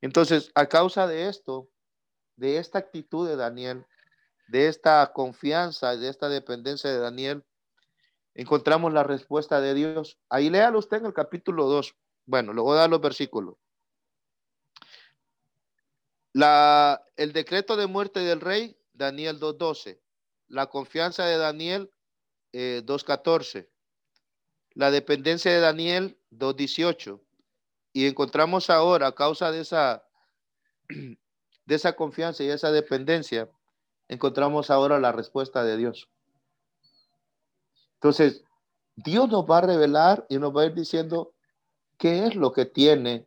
[0.00, 1.68] Entonces, a causa de esto,
[2.36, 3.84] de esta actitud de Daniel,
[4.48, 7.44] de esta confianza, de esta dependencia de Daniel,
[8.34, 10.18] encontramos la respuesta de Dios.
[10.28, 11.96] Ahí léalo usted en el capítulo 2.
[12.26, 13.56] Bueno, luego da los versículos.
[16.32, 19.98] La, el decreto de muerte del rey, Daniel 2.12.
[20.48, 21.90] La confianza de Daniel,
[22.52, 23.58] 2.14.
[23.60, 23.70] Eh,
[24.74, 27.20] la dependencia de Daniel, 2.18.
[27.94, 30.06] Y encontramos ahora, a causa de esa,
[31.66, 33.50] de esa confianza y esa dependencia,
[34.08, 36.08] encontramos ahora la respuesta de Dios.
[37.94, 38.44] Entonces,
[38.94, 41.34] Dios nos va a revelar y nos va a ir diciendo
[41.98, 43.26] qué es lo que tiene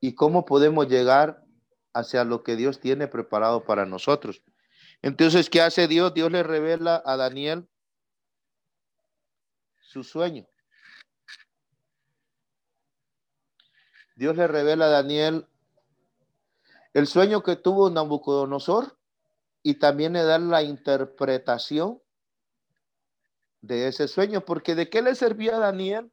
[0.00, 1.44] y cómo podemos llegar
[1.92, 4.42] hacia lo que Dios tiene preparado para nosotros.
[5.02, 6.14] Entonces, ¿qué hace Dios?
[6.14, 7.68] Dios le revela a Daniel
[9.80, 10.46] su sueño.
[14.16, 15.46] Dios le revela a Daniel
[16.96, 18.96] el sueño que tuvo Nabucodonosor
[19.62, 22.00] y también le da la interpretación
[23.60, 26.10] de ese sueño, porque ¿de qué le servía a Daniel?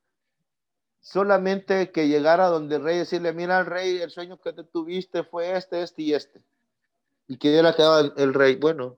[1.00, 5.24] Solamente que llegara donde el rey decirle, mira al rey, el sueño que te tuviste
[5.24, 6.44] fue este, este y este.
[7.30, 8.98] Y que era quedaba el, el rey, bueno,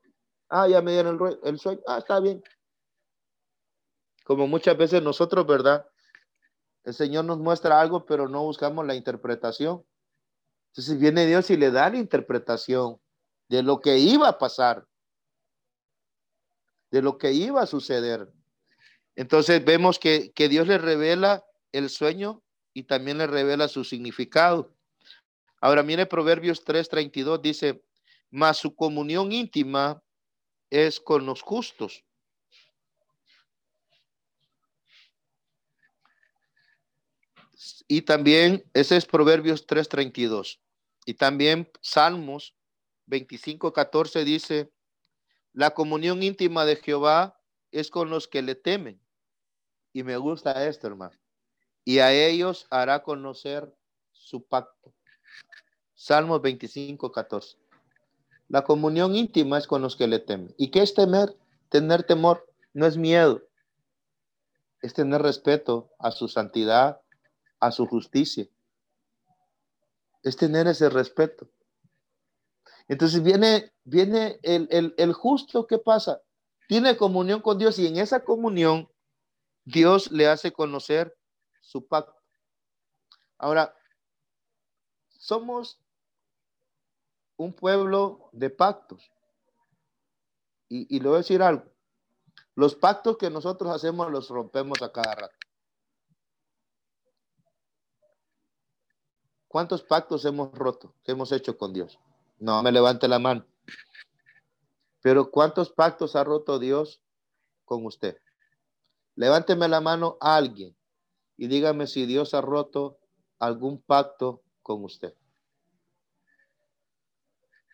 [0.49, 2.43] ah, ya me dieron el, el sueño, ah, está bien.
[4.23, 5.87] Como muchas veces nosotros, ¿verdad?
[6.83, 9.85] El Señor nos muestra algo, pero no buscamos la interpretación.
[10.75, 12.99] Entonces viene Dios y le da la interpretación
[13.47, 14.85] de lo que iba a pasar,
[16.91, 18.29] de lo que iba a suceder.
[19.15, 24.75] Entonces vemos que, que Dios le revela el sueño y también le revela su significado.
[25.61, 27.81] Ahora mire Proverbios 3:32 dice,
[28.29, 30.03] mas su comunión íntima
[30.69, 32.03] es con los justos
[37.87, 40.59] Y también, ese es Proverbios 3:32.
[41.05, 42.55] Y también Salmos
[43.07, 44.71] 25:14 dice,
[45.53, 47.39] la comunión íntima de Jehová
[47.71, 48.99] es con los que le temen.
[49.93, 51.15] Y me gusta esto, hermano.
[51.85, 53.73] Y a ellos hará conocer
[54.11, 54.93] su pacto.
[55.93, 57.57] Salmos 25:14.
[58.47, 60.53] La comunión íntima es con los que le temen.
[60.57, 61.37] ¿Y qué es temer?
[61.69, 63.41] Tener temor no es miedo.
[64.81, 67.01] Es tener respeto a su santidad,
[67.59, 68.47] a su justicia.
[70.25, 71.47] Es tener ese respeto.
[72.87, 76.19] Entonces viene, viene el, el, justo, ¿qué pasa?
[76.67, 78.89] Tiene comunión con Dios y en esa comunión
[79.63, 81.15] Dios le hace conocer
[81.61, 82.19] su pacto.
[83.37, 83.75] Ahora,
[85.09, 85.79] somos
[87.37, 89.11] un pueblo de pactos.
[90.69, 91.71] Y, y le voy a decir algo.
[92.55, 95.44] Los pactos que nosotros hacemos los rompemos a cada rato.
[99.55, 101.97] ¿Cuántos pactos hemos roto, hemos hecho con Dios?
[102.39, 103.45] No me levante la mano.
[105.01, 107.01] Pero ¿cuántos pactos ha roto Dios
[107.63, 108.19] con usted?
[109.15, 110.75] Levánteme la mano a alguien
[111.37, 112.99] y dígame si Dios ha roto
[113.39, 115.13] algún pacto con usted.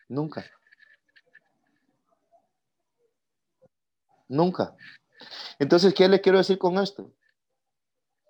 [0.08, 0.44] Nunca.
[4.28, 4.76] Nunca.
[5.58, 7.12] Entonces, ¿qué le quiero decir con esto?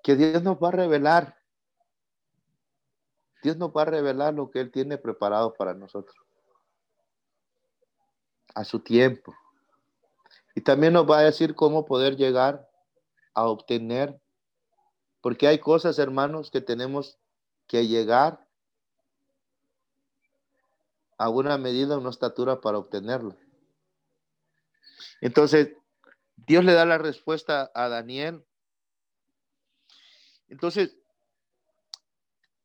[0.03, 1.42] Que Dios nos va a revelar
[3.43, 6.17] Dios nos va a revelar lo que Él tiene preparado para nosotros.
[8.55, 9.35] A su tiempo.
[10.55, 12.69] Y también nos va a decir cómo poder llegar
[13.35, 14.21] a obtener.
[15.21, 17.19] Porque hay cosas, hermanos, que tenemos
[17.67, 18.47] que llegar
[21.19, 23.37] a una medida, una estatura para obtenerla.
[25.21, 25.77] Entonces,
[26.37, 28.45] Dios le da la respuesta a Daniel.
[30.49, 30.97] Entonces,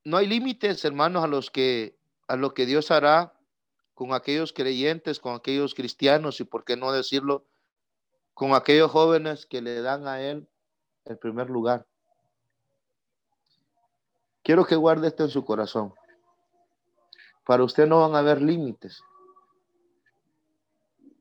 [0.07, 1.97] no hay límites, hermanos, a los que
[2.29, 3.33] a lo que Dios hará
[3.93, 7.43] con aquellos creyentes, con aquellos cristianos y por qué no decirlo,
[8.33, 10.47] con aquellos jóvenes que le dan a él
[11.03, 11.85] el primer lugar.
[14.43, 15.93] Quiero que guarde esto en su corazón.
[17.45, 19.03] Para usted no van a haber límites.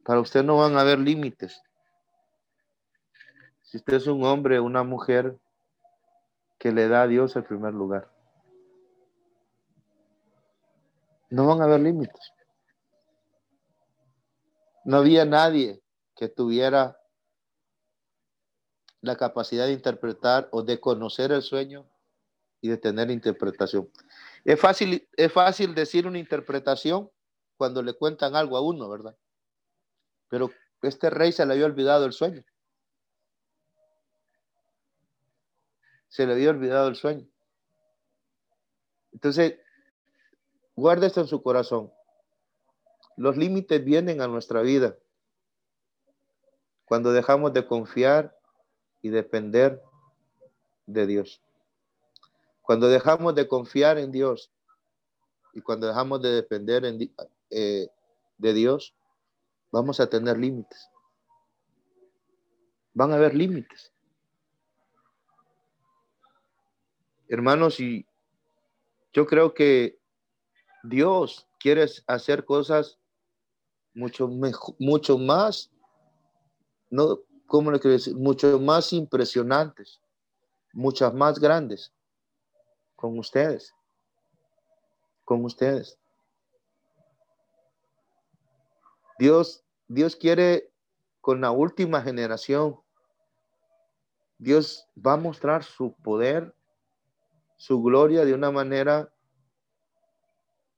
[0.04, 1.60] Para usted no van a haber límites.
[3.62, 5.36] Si usted es un hombre, una mujer
[6.56, 8.15] que le da a Dios el primer lugar.
[11.30, 12.32] No van a haber límites.
[14.84, 15.82] No había nadie
[16.14, 16.98] que tuviera
[19.00, 21.88] la capacidad de interpretar o de conocer el sueño
[22.60, 23.90] y de tener interpretación.
[24.44, 27.10] Es fácil, es fácil decir una interpretación
[27.56, 29.16] cuando le cuentan algo a uno, ¿verdad?
[30.28, 30.50] Pero
[30.82, 32.44] este rey se le había olvidado el sueño.
[36.08, 37.26] Se le había olvidado el sueño.
[39.12, 39.58] Entonces,
[40.76, 41.90] guarde esto en su corazón.
[43.16, 44.96] Los límites vienen a nuestra vida
[46.84, 48.38] cuando dejamos de confiar
[49.02, 49.82] y depender
[50.84, 51.42] de Dios.
[52.62, 54.52] Cuando dejamos de confiar en Dios
[55.54, 56.84] y cuando dejamos de depender
[57.50, 57.88] eh,
[58.38, 58.94] de Dios,
[59.72, 60.90] vamos a tener límites.
[62.92, 63.92] Van a haber límites.
[67.28, 68.06] Hermanos, y
[69.12, 69.95] yo creo que
[70.88, 72.98] Dios quiere hacer cosas
[73.94, 75.70] mucho, mejor, mucho más,
[76.90, 78.14] no, ¿cómo le quiero decir?
[78.14, 80.00] Mucho más impresionantes,
[80.72, 81.92] muchas más grandes
[82.94, 83.74] con ustedes,
[85.24, 85.98] con ustedes.
[89.18, 90.70] Dios, Dios quiere
[91.20, 92.78] con la última generación,
[94.38, 96.54] Dios va a mostrar su poder,
[97.56, 99.10] su gloria de una manera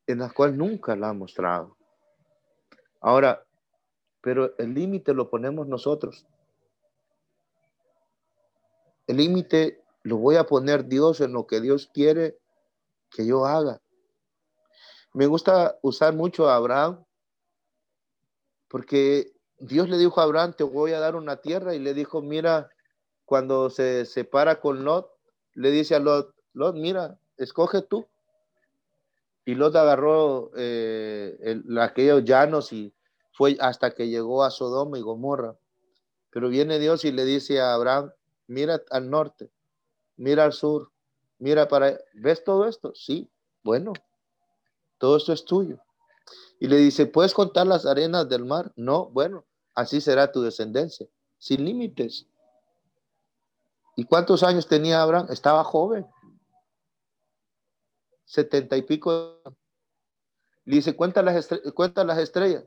[0.08, 1.76] en la cual nunca la ha mostrado.
[3.00, 3.44] Ahora,
[4.22, 6.26] pero el límite lo ponemos nosotros.
[9.06, 12.38] El límite lo voy a poner Dios en lo que Dios quiere
[13.10, 13.80] que yo haga.
[15.12, 17.04] Me gusta usar mucho a Abraham
[18.68, 22.22] porque Dios le dijo a Abraham, te voy a dar una tierra y le dijo,
[22.22, 22.70] mira,
[23.24, 25.10] cuando se separa con Lot,
[25.52, 28.06] le dice a Lot, Lot, mira, escoge tú.
[29.48, 32.94] Y Lot agarró eh, aquellos llanos y
[33.32, 35.56] fue hasta que llegó a Sodoma y Gomorra.
[36.28, 38.12] Pero viene Dios y le dice a Abraham,
[38.46, 39.50] mira al norte,
[40.18, 40.92] mira al sur,
[41.38, 41.98] mira para...
[42.12, 42.92] ¿Ves todo esto?
[42.94, 43.30] Sí,
[43.62, 43.94] bueno,
[44.98, 45.78] todo esto es tuyo.
[46.60, 48.70] Y le dice, ¿puedes contar las arenas del mar?
[48.76, 51.06] No, bueno, así será tu descendencia,
[51.38, 52.26] sin límites.
[53.96, 55.28] ¿Y cuántos años tenía Abraham?
[55.30, 56.06] Estaba joven.
[58.28, 59.40] Setenta y pico.
[60.66, 62.64] Dice, cuenta las, cuenta las estrellas.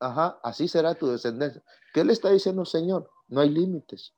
[0.00, 1.62] Ajá, así será tu descendencia.
[1.92, 3.10] ¿Qué le está diciendo Señor?
[3.28, 4.14] No hay límites.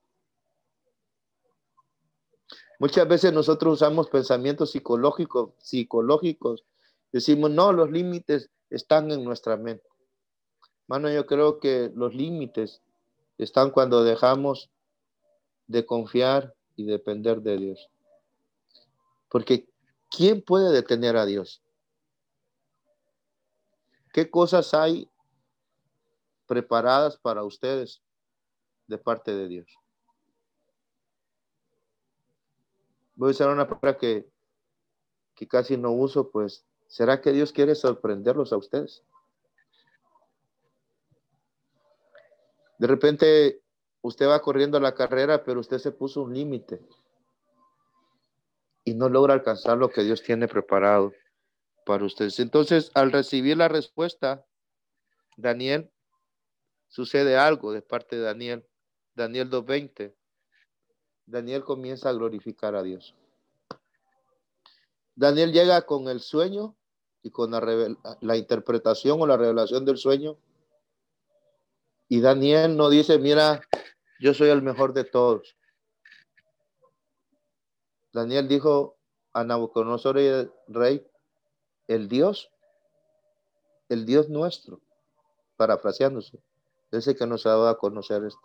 [2.78, 6.64] Muchas veces nosotros usamos pensamientos psicológicos, psicológicos.
[7.10, 9.88] Decimos, no, los límites están en nuestra mente.
[10.86, 12.82] Mano, yo creo que los límites
[13.38, 14.70] están cuando dejamos
[15.66, 17.90] de confiar y depender de Dios.
[19.28, 19.68] Porque
[20.16, 21.62] ¿quién puede detener a Dios?
[24.12, 25.10] ¿Qué cosas hay
[26.46, 28.02] preparadas para ustedes
[28.86, 29.66] de parte de Dios.
[33.14, 34.28] Voy a usar una palabra que,
[35.34, 39.02] que casi no uso, pues, ¿será que Dios quiere sorprenderlos a ustedes?
[42.78, 43.62] De repente
[44.02, 46.80] usted va corriendo la carrera, pero usted se puso un límite
[48.86, 51.12] y no logra alcanzar lo que Dios tiene preparado
[51.84, 52.38] para ustedes.
[52.38, 54.46] Entonces, al recibir la respuesta,
[55.36, 55.90] Daniel
[56.86, 58.64] sucede algo de parte de Daniel.
[59.14, 60.14] Daniel 2.20.
[61.26, 63.16] Daniel comienza a glorificar a Dios.
[65.16, 66.76] Daniel llega con el sueño
[67.24, 70.38] y con la, la, interpretación o la revelación del sueño.
[72.08, 73.62] Y Daniel no dice, mira,
[74.20, 75.55] yo soy el mejor de todos.
[78.16, 78.96] Daniel dijo
[79.34, 81.06] a Nabucodonosor, el rey,
[81.86, 82.50] el Dios,
[83.90, 84.80] el Dios nuestro,
[85.58, 86.38] parafraseándose,
[86.92, 88.40] ese que nos ha dado a conocer esto.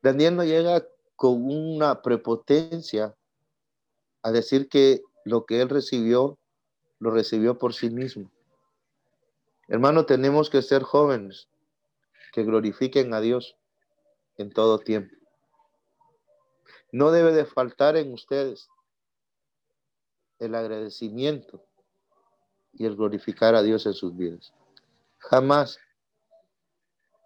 [0.00, 3.16] Daniel no llega con una prepotencia
[4.22, 6.38] a decir que lo que él recibió,
[7.00, 8.30] lo recibió por sí mismo.
[9.66, 11.48] Hermano, tenemos que ser jóvenes
[12.32, 13.56] que glorifiquen a Dios
[14.36, 15.19] en todo tiempo.
[16.92, 18.68] No debe de faltar en ustedes
[20.38, 21.64] el agradecimiento
[22.72, 24.52] y el glorificar a Dios en sus vidas.
[25.18, 25.78] Jamás,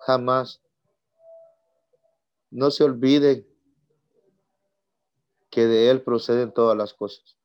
[0.00, 0.60] jamás.
[2.50, 3.46] No se olviden
[5.50, 7.36] que de Él proceden todas las cosas.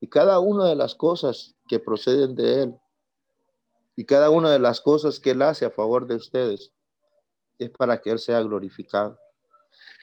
[0.00, 2.80] Y cada una de las cosas que proceden de Él
[3.94, 6.72] y cada una de las cosas que Él hace a favor de ustedes
[7.58, 9.18] es para que Él sea glorificado.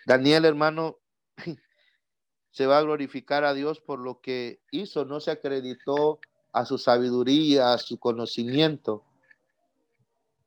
[0.09, 0.97] Daniel, hermano,
[2.49, 6.19] se va a glorificar a Dios por lo que hizo, no se acreditó
[6.51, 9.05] a su sabiduría, a su conocimiento,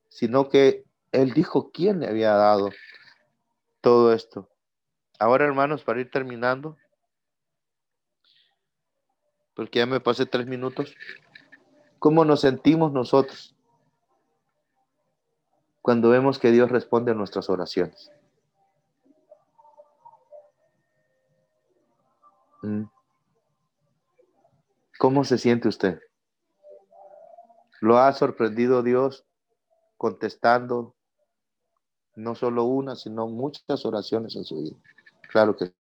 [0.08, 2.70] sino que Él dijo quién le había dado
[3.80, 4.48] todo esto.
[5.20, 6.76] Ahora, hermanos, para ir terminando,
[9.54, 10.96] porque ya me pasé tres minutos,
[12.00, 13.54] ¿cómo nos sentimos nosotros
[15.80, 18.10] cuando vemos que Dios responde a nuestras oraciones?
[24.98, 26.00] ¿Cómo se siente usted?
[27.80, 29.24] ¿Lo ha sorprendido Dios
[29.96, 30.94] contestando
[32.14, 34.76] no solo una, sino muchas oraciones en su vida?
[35.28, 35.72] Claro que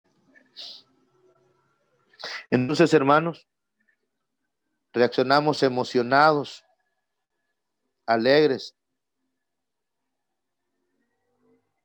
[2.49, 3.47] Entonces, hermanos,
[4.93, 6.65] reaccionamos emocionados,
[8.05, 8.75] alegres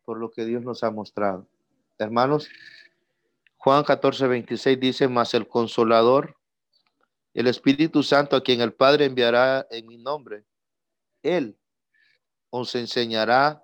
[0.04, 1.46] por lo que Dios nos ha mostrado.
[1.98, 2.48] Hermanos,
[3.66, 6.38] Juan 14, 26 dice, más el consolador,
[7.34, 10.46] el Espíritu Santo a quien el Padre enviará en mi nombre,
[11.20, 11.58] Él
[12.50, 13.60] os enseñará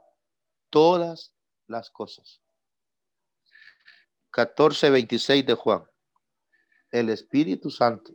[0.71, 1.33] todas
[1.69, 2.43] las cosas.
[4.33, 5.85] 14, 26 de Juan.
[6.91, 8.13] El Espíritu Santo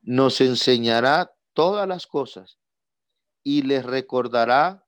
[0.00, 2.58] nos enseñará todas las cosas
[3.42, 4.82] y les recordará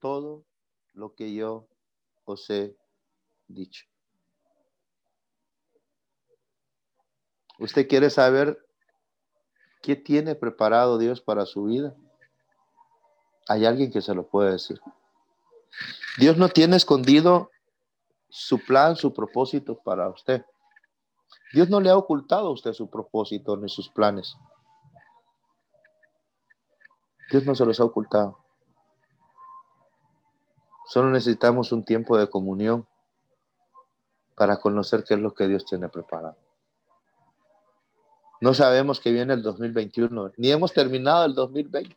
[0.00, 0.44] todo
[0.92, 1.68] lo que yo
[2.24, 2.76] os he
[3.46, 3.87] dicho.
[7.58, 8.64] ¿Usted quiere saber
[9.82, 11.94] qué tiene preparado Dios para su vida?
[13.48, 14.80] Hay alguien que se lo puede decir.
[16.18, 17.50] Dios no tiene escondido
[18.28, 20.44] su plan, su propósito para usted.
[21.52, 24.36] Dios no le ha ocultado a usted su propósito ni sus planes.
[27.30, 28.38] Dios no se los ha ocultado.
[30.86, 32.86] Solo necesitamos un tiempo de comunión
[34.34, 36.36] para conocer qué es lo que Dios tiene preparado.
[38.40, 41.96] No sabemos que viene el 2021, ni hemos terminado el 2020.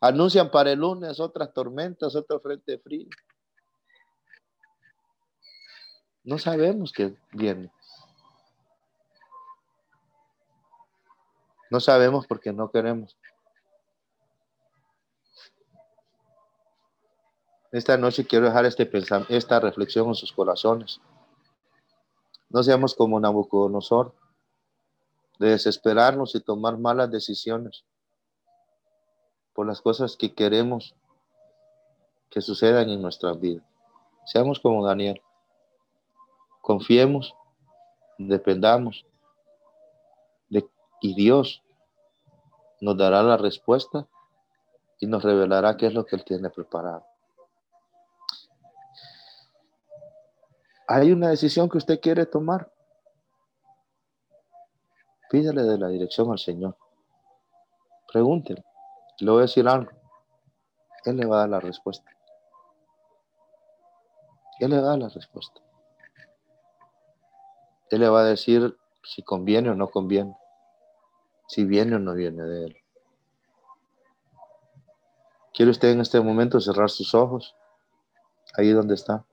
[0.00, 3.08] Anuncian para el lunes otras tormentas, otro frente frío.
[6.22, 7.70] No sabemos qué viene.
[11.70, 13.16] No sabemos porque no queremos.
[17.72, 18.90] Esta noche quiero dejar este
[19.28, 21.00] esta reflexión en sus corazones.
[22.48, 24.14] No seamos como Nabucodonosor
[25.38, 27.84] de desesperarnos y tomar malas decisiones
[29.52, 30.94] por las cosas que queremos
[32.30, 33.62] que sucedan en nuestra vida.
[34.26, 35.22] Seamos como Daniel.
[36.60, 37.34] Confiemos,
[38.18, 39.06] dependamos
[40.48, 40.68] de,
[41.00, 41.62] y Dios
[42.80, 44.08] nos dará la respuesta
[44.98, 47.04] y nos revelará qué es lo que Él tiene preparado.
[50.86, 52.73] Hay una decisión que usted quiere tomar.
[55.34, 56.76] Pídele de la dirección al Señor.
[58.06, 58.64] Pregúntele.
[59.18, 59.90] Le voy a decir algo.
[61.04, 62.08] Él le va a dar la respuesta.
[64.60, 65.60] Él le da la respuesta.
[67.90, 70.36] Él le va a decir si conviene o no conviene.
[71.48, 72.76] Si viene o no viene de él.
[75.52, 77.56] ¿Quiere usted en este momento cerrar sus ojos?
[78.56, 79.24] Ahí donde está.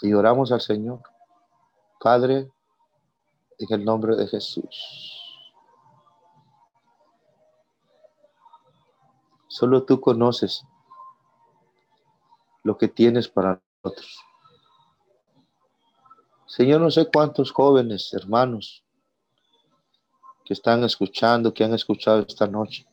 [0.00, 1.02] Y oramos al Señor.
[2.00, 2.50] Padre,
[3.58, 5.24] en el nombre de Jesús.
[9.48, 10.64] Solo tú conoces
[12.62, 14.18] lo que tienes para nosotros.
[16.46, 18.84] Señor, no sé cuántos jóvenes, hermanos,
[20.44, 22.86] que están escuchando, que han escuchado esta noche,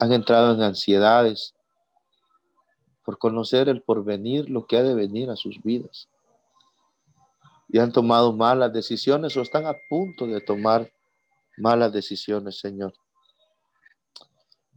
[0.00, 1.54] han entrado en ansiedades
[3.04, 6.08] por conocer el porvenir, lo que ha de venir a sus vidas
[7.72, 10.92] y han tomado malas decisiones o están a punto de tomar
[11.56, 12.92] malas decisiones, Señor.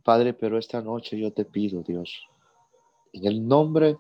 [0.02, 2.26] Padre, pero esta noche yo te pido, Dios,
[3.12, 3.98] en el nombre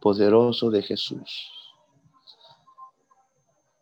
[0.00, 1.52] poderoso de Jesús,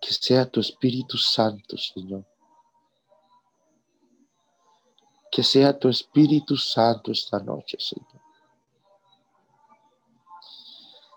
[0.00, 2.26] que sea tu Espíritu Santo, Señor,
[5.32, 8.20] Que sea tu Espíritu Santo esta noche, Señor.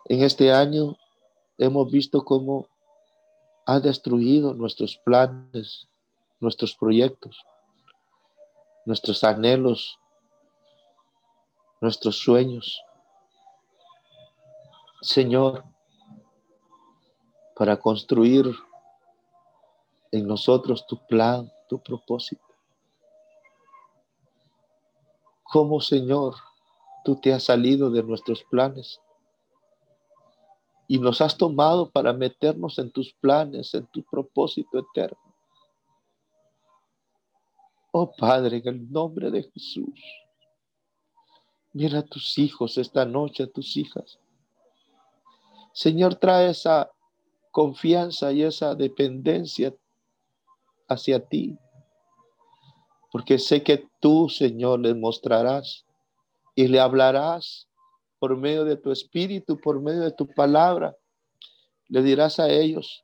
[0.06, 0.96] En este año
[1.58, 2.68] hemos visto cómo
[3.66, 5.88] ha destruido nuestros planes,
[6.39, 7.45] nuestros proyectos,
[8.86, 9.99] nuestros anhelos,
[11.80, 12.82] nuestros sueños.
[15.01, 15.64] Señor,
[17.55, 18.45] para construir
[20.11, 22.43] en nosotros tu plan, tu propósito.
[25.43, 26.36] Como Señor,
[27.05, 28.99] tú te has salido de nuestros planes
[30.88, 35.18] y nos has tomado para meternos en tus planes, en tu propósito eterno.
[37.92, 40.00] Oh Padre, en el nombre de Jesús,
[41.74, 44.20] mira a tus hijos esta noche, a tus hijas.
[45.74, 46.92] Señor, trae esa
[47.52, 49.74] confianza y esa dependencia
[50.88, 51.58] hacia ti,
[53.12, 55.86] porque sé que tú, Señor, les mostrarás
[56.56, 57.68] y le hablarás
[58.24, 60.96] por medio de tu espíritu, por medio de tu palabra.
[61.90, 63.04] Le dirás a ellos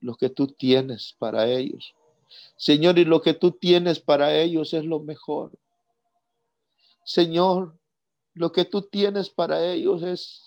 [0.00, 1.94] lo que tú tienes para ellos.
[2.56, 5.52] Señor, y lo que tú tienes para ellos es lo mejor.
[7.04, 7.78] Señor,
[8.32, 10.42] lo que tú tienes para ellos es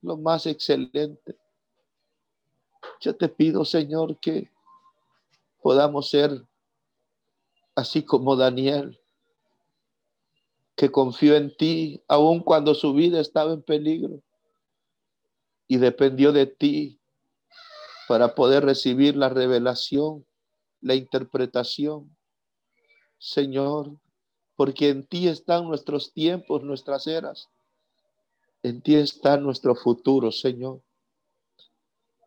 [0.00, 1.36] lo más excelente.
[3.00, 4.48] Yo te pido, Señor, que
[5.60, 6.46] podamos ser
[7.74, 8.99] así como Daniel,
[10.80, 14.22] que confió en ti aun cuando su vida estaba en peligro
[15.68, 16.98] y dependió de ti
[18.08, 20.24] para poder recibir la revelación,
[20.80, 22.16] la interpretación.
[23.18, 23.94] Señor,
[24.56, 27.50] porque en ti están nuestros tiempos, nuestras eras.
[28.62, 30.80] En ti está nuestro futuro, Señor.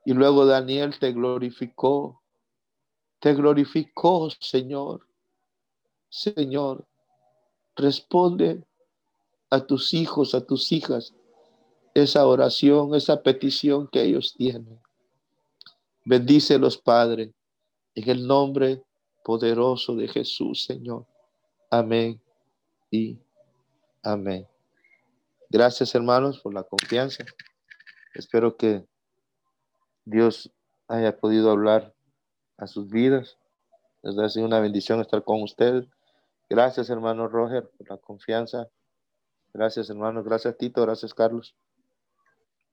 [0.05, 2.21] Y luego Daniel te glorificó,
[3.17, 5.07] te glorificó, Señor.
[6.07, 6.85] Señor,
[7.75, 8.63] Responde
[9.49, 11.13] a tus hijos, a tus hijas,
[11.93, 14.79] esa oración, esa petición que ellos tienen.
[16.05, 17.33] Bendícelos, Padre,
[17.95, 18.83] en el nombre
[19.23, 21.05] poderoso de Jesús, Señor.
[21.69, 22.21] Amén
[22.91, 23.17] y
[24.01, 24.47] amén.
[25.49, 27.23] Gracias, hermanos, por la confianza.
[28.15, 28.85] Espero que
[30.03, 30.51] Dios
[30.87, 31.93] haya podido hablar
[32.57, 33.37] a sus vidas.
[34.01, 35.87] Les ha sido una bendición estar con ustedes.
[36.53, 38.67] Gracias, hermano Roger, por la confianza.
[39.55, 40.23] Gracias, hermano.
[40.23, 40.83] Gracias, Tito.
[40.83, 41.55] Gracias, Carlos,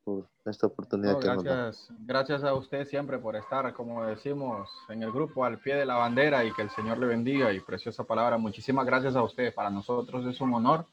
[0.05, 1.19] por esta oportunidad.
[1.19, 5.87] gracias, gracias a usted siempre por estar, como decimos, en el grupo al pie de
[5.87, 8.37] la bandera y que el Señor le bendiga y preciosa palabra.
[8.37, 9.55] Muchísimas gracias a usted.
[9.55, 10.85] Para nosotros es un honor,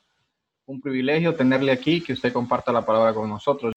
[0.65, 3.73] un privilegio tenerle aquí, que usted comparta la palabra con nosotros.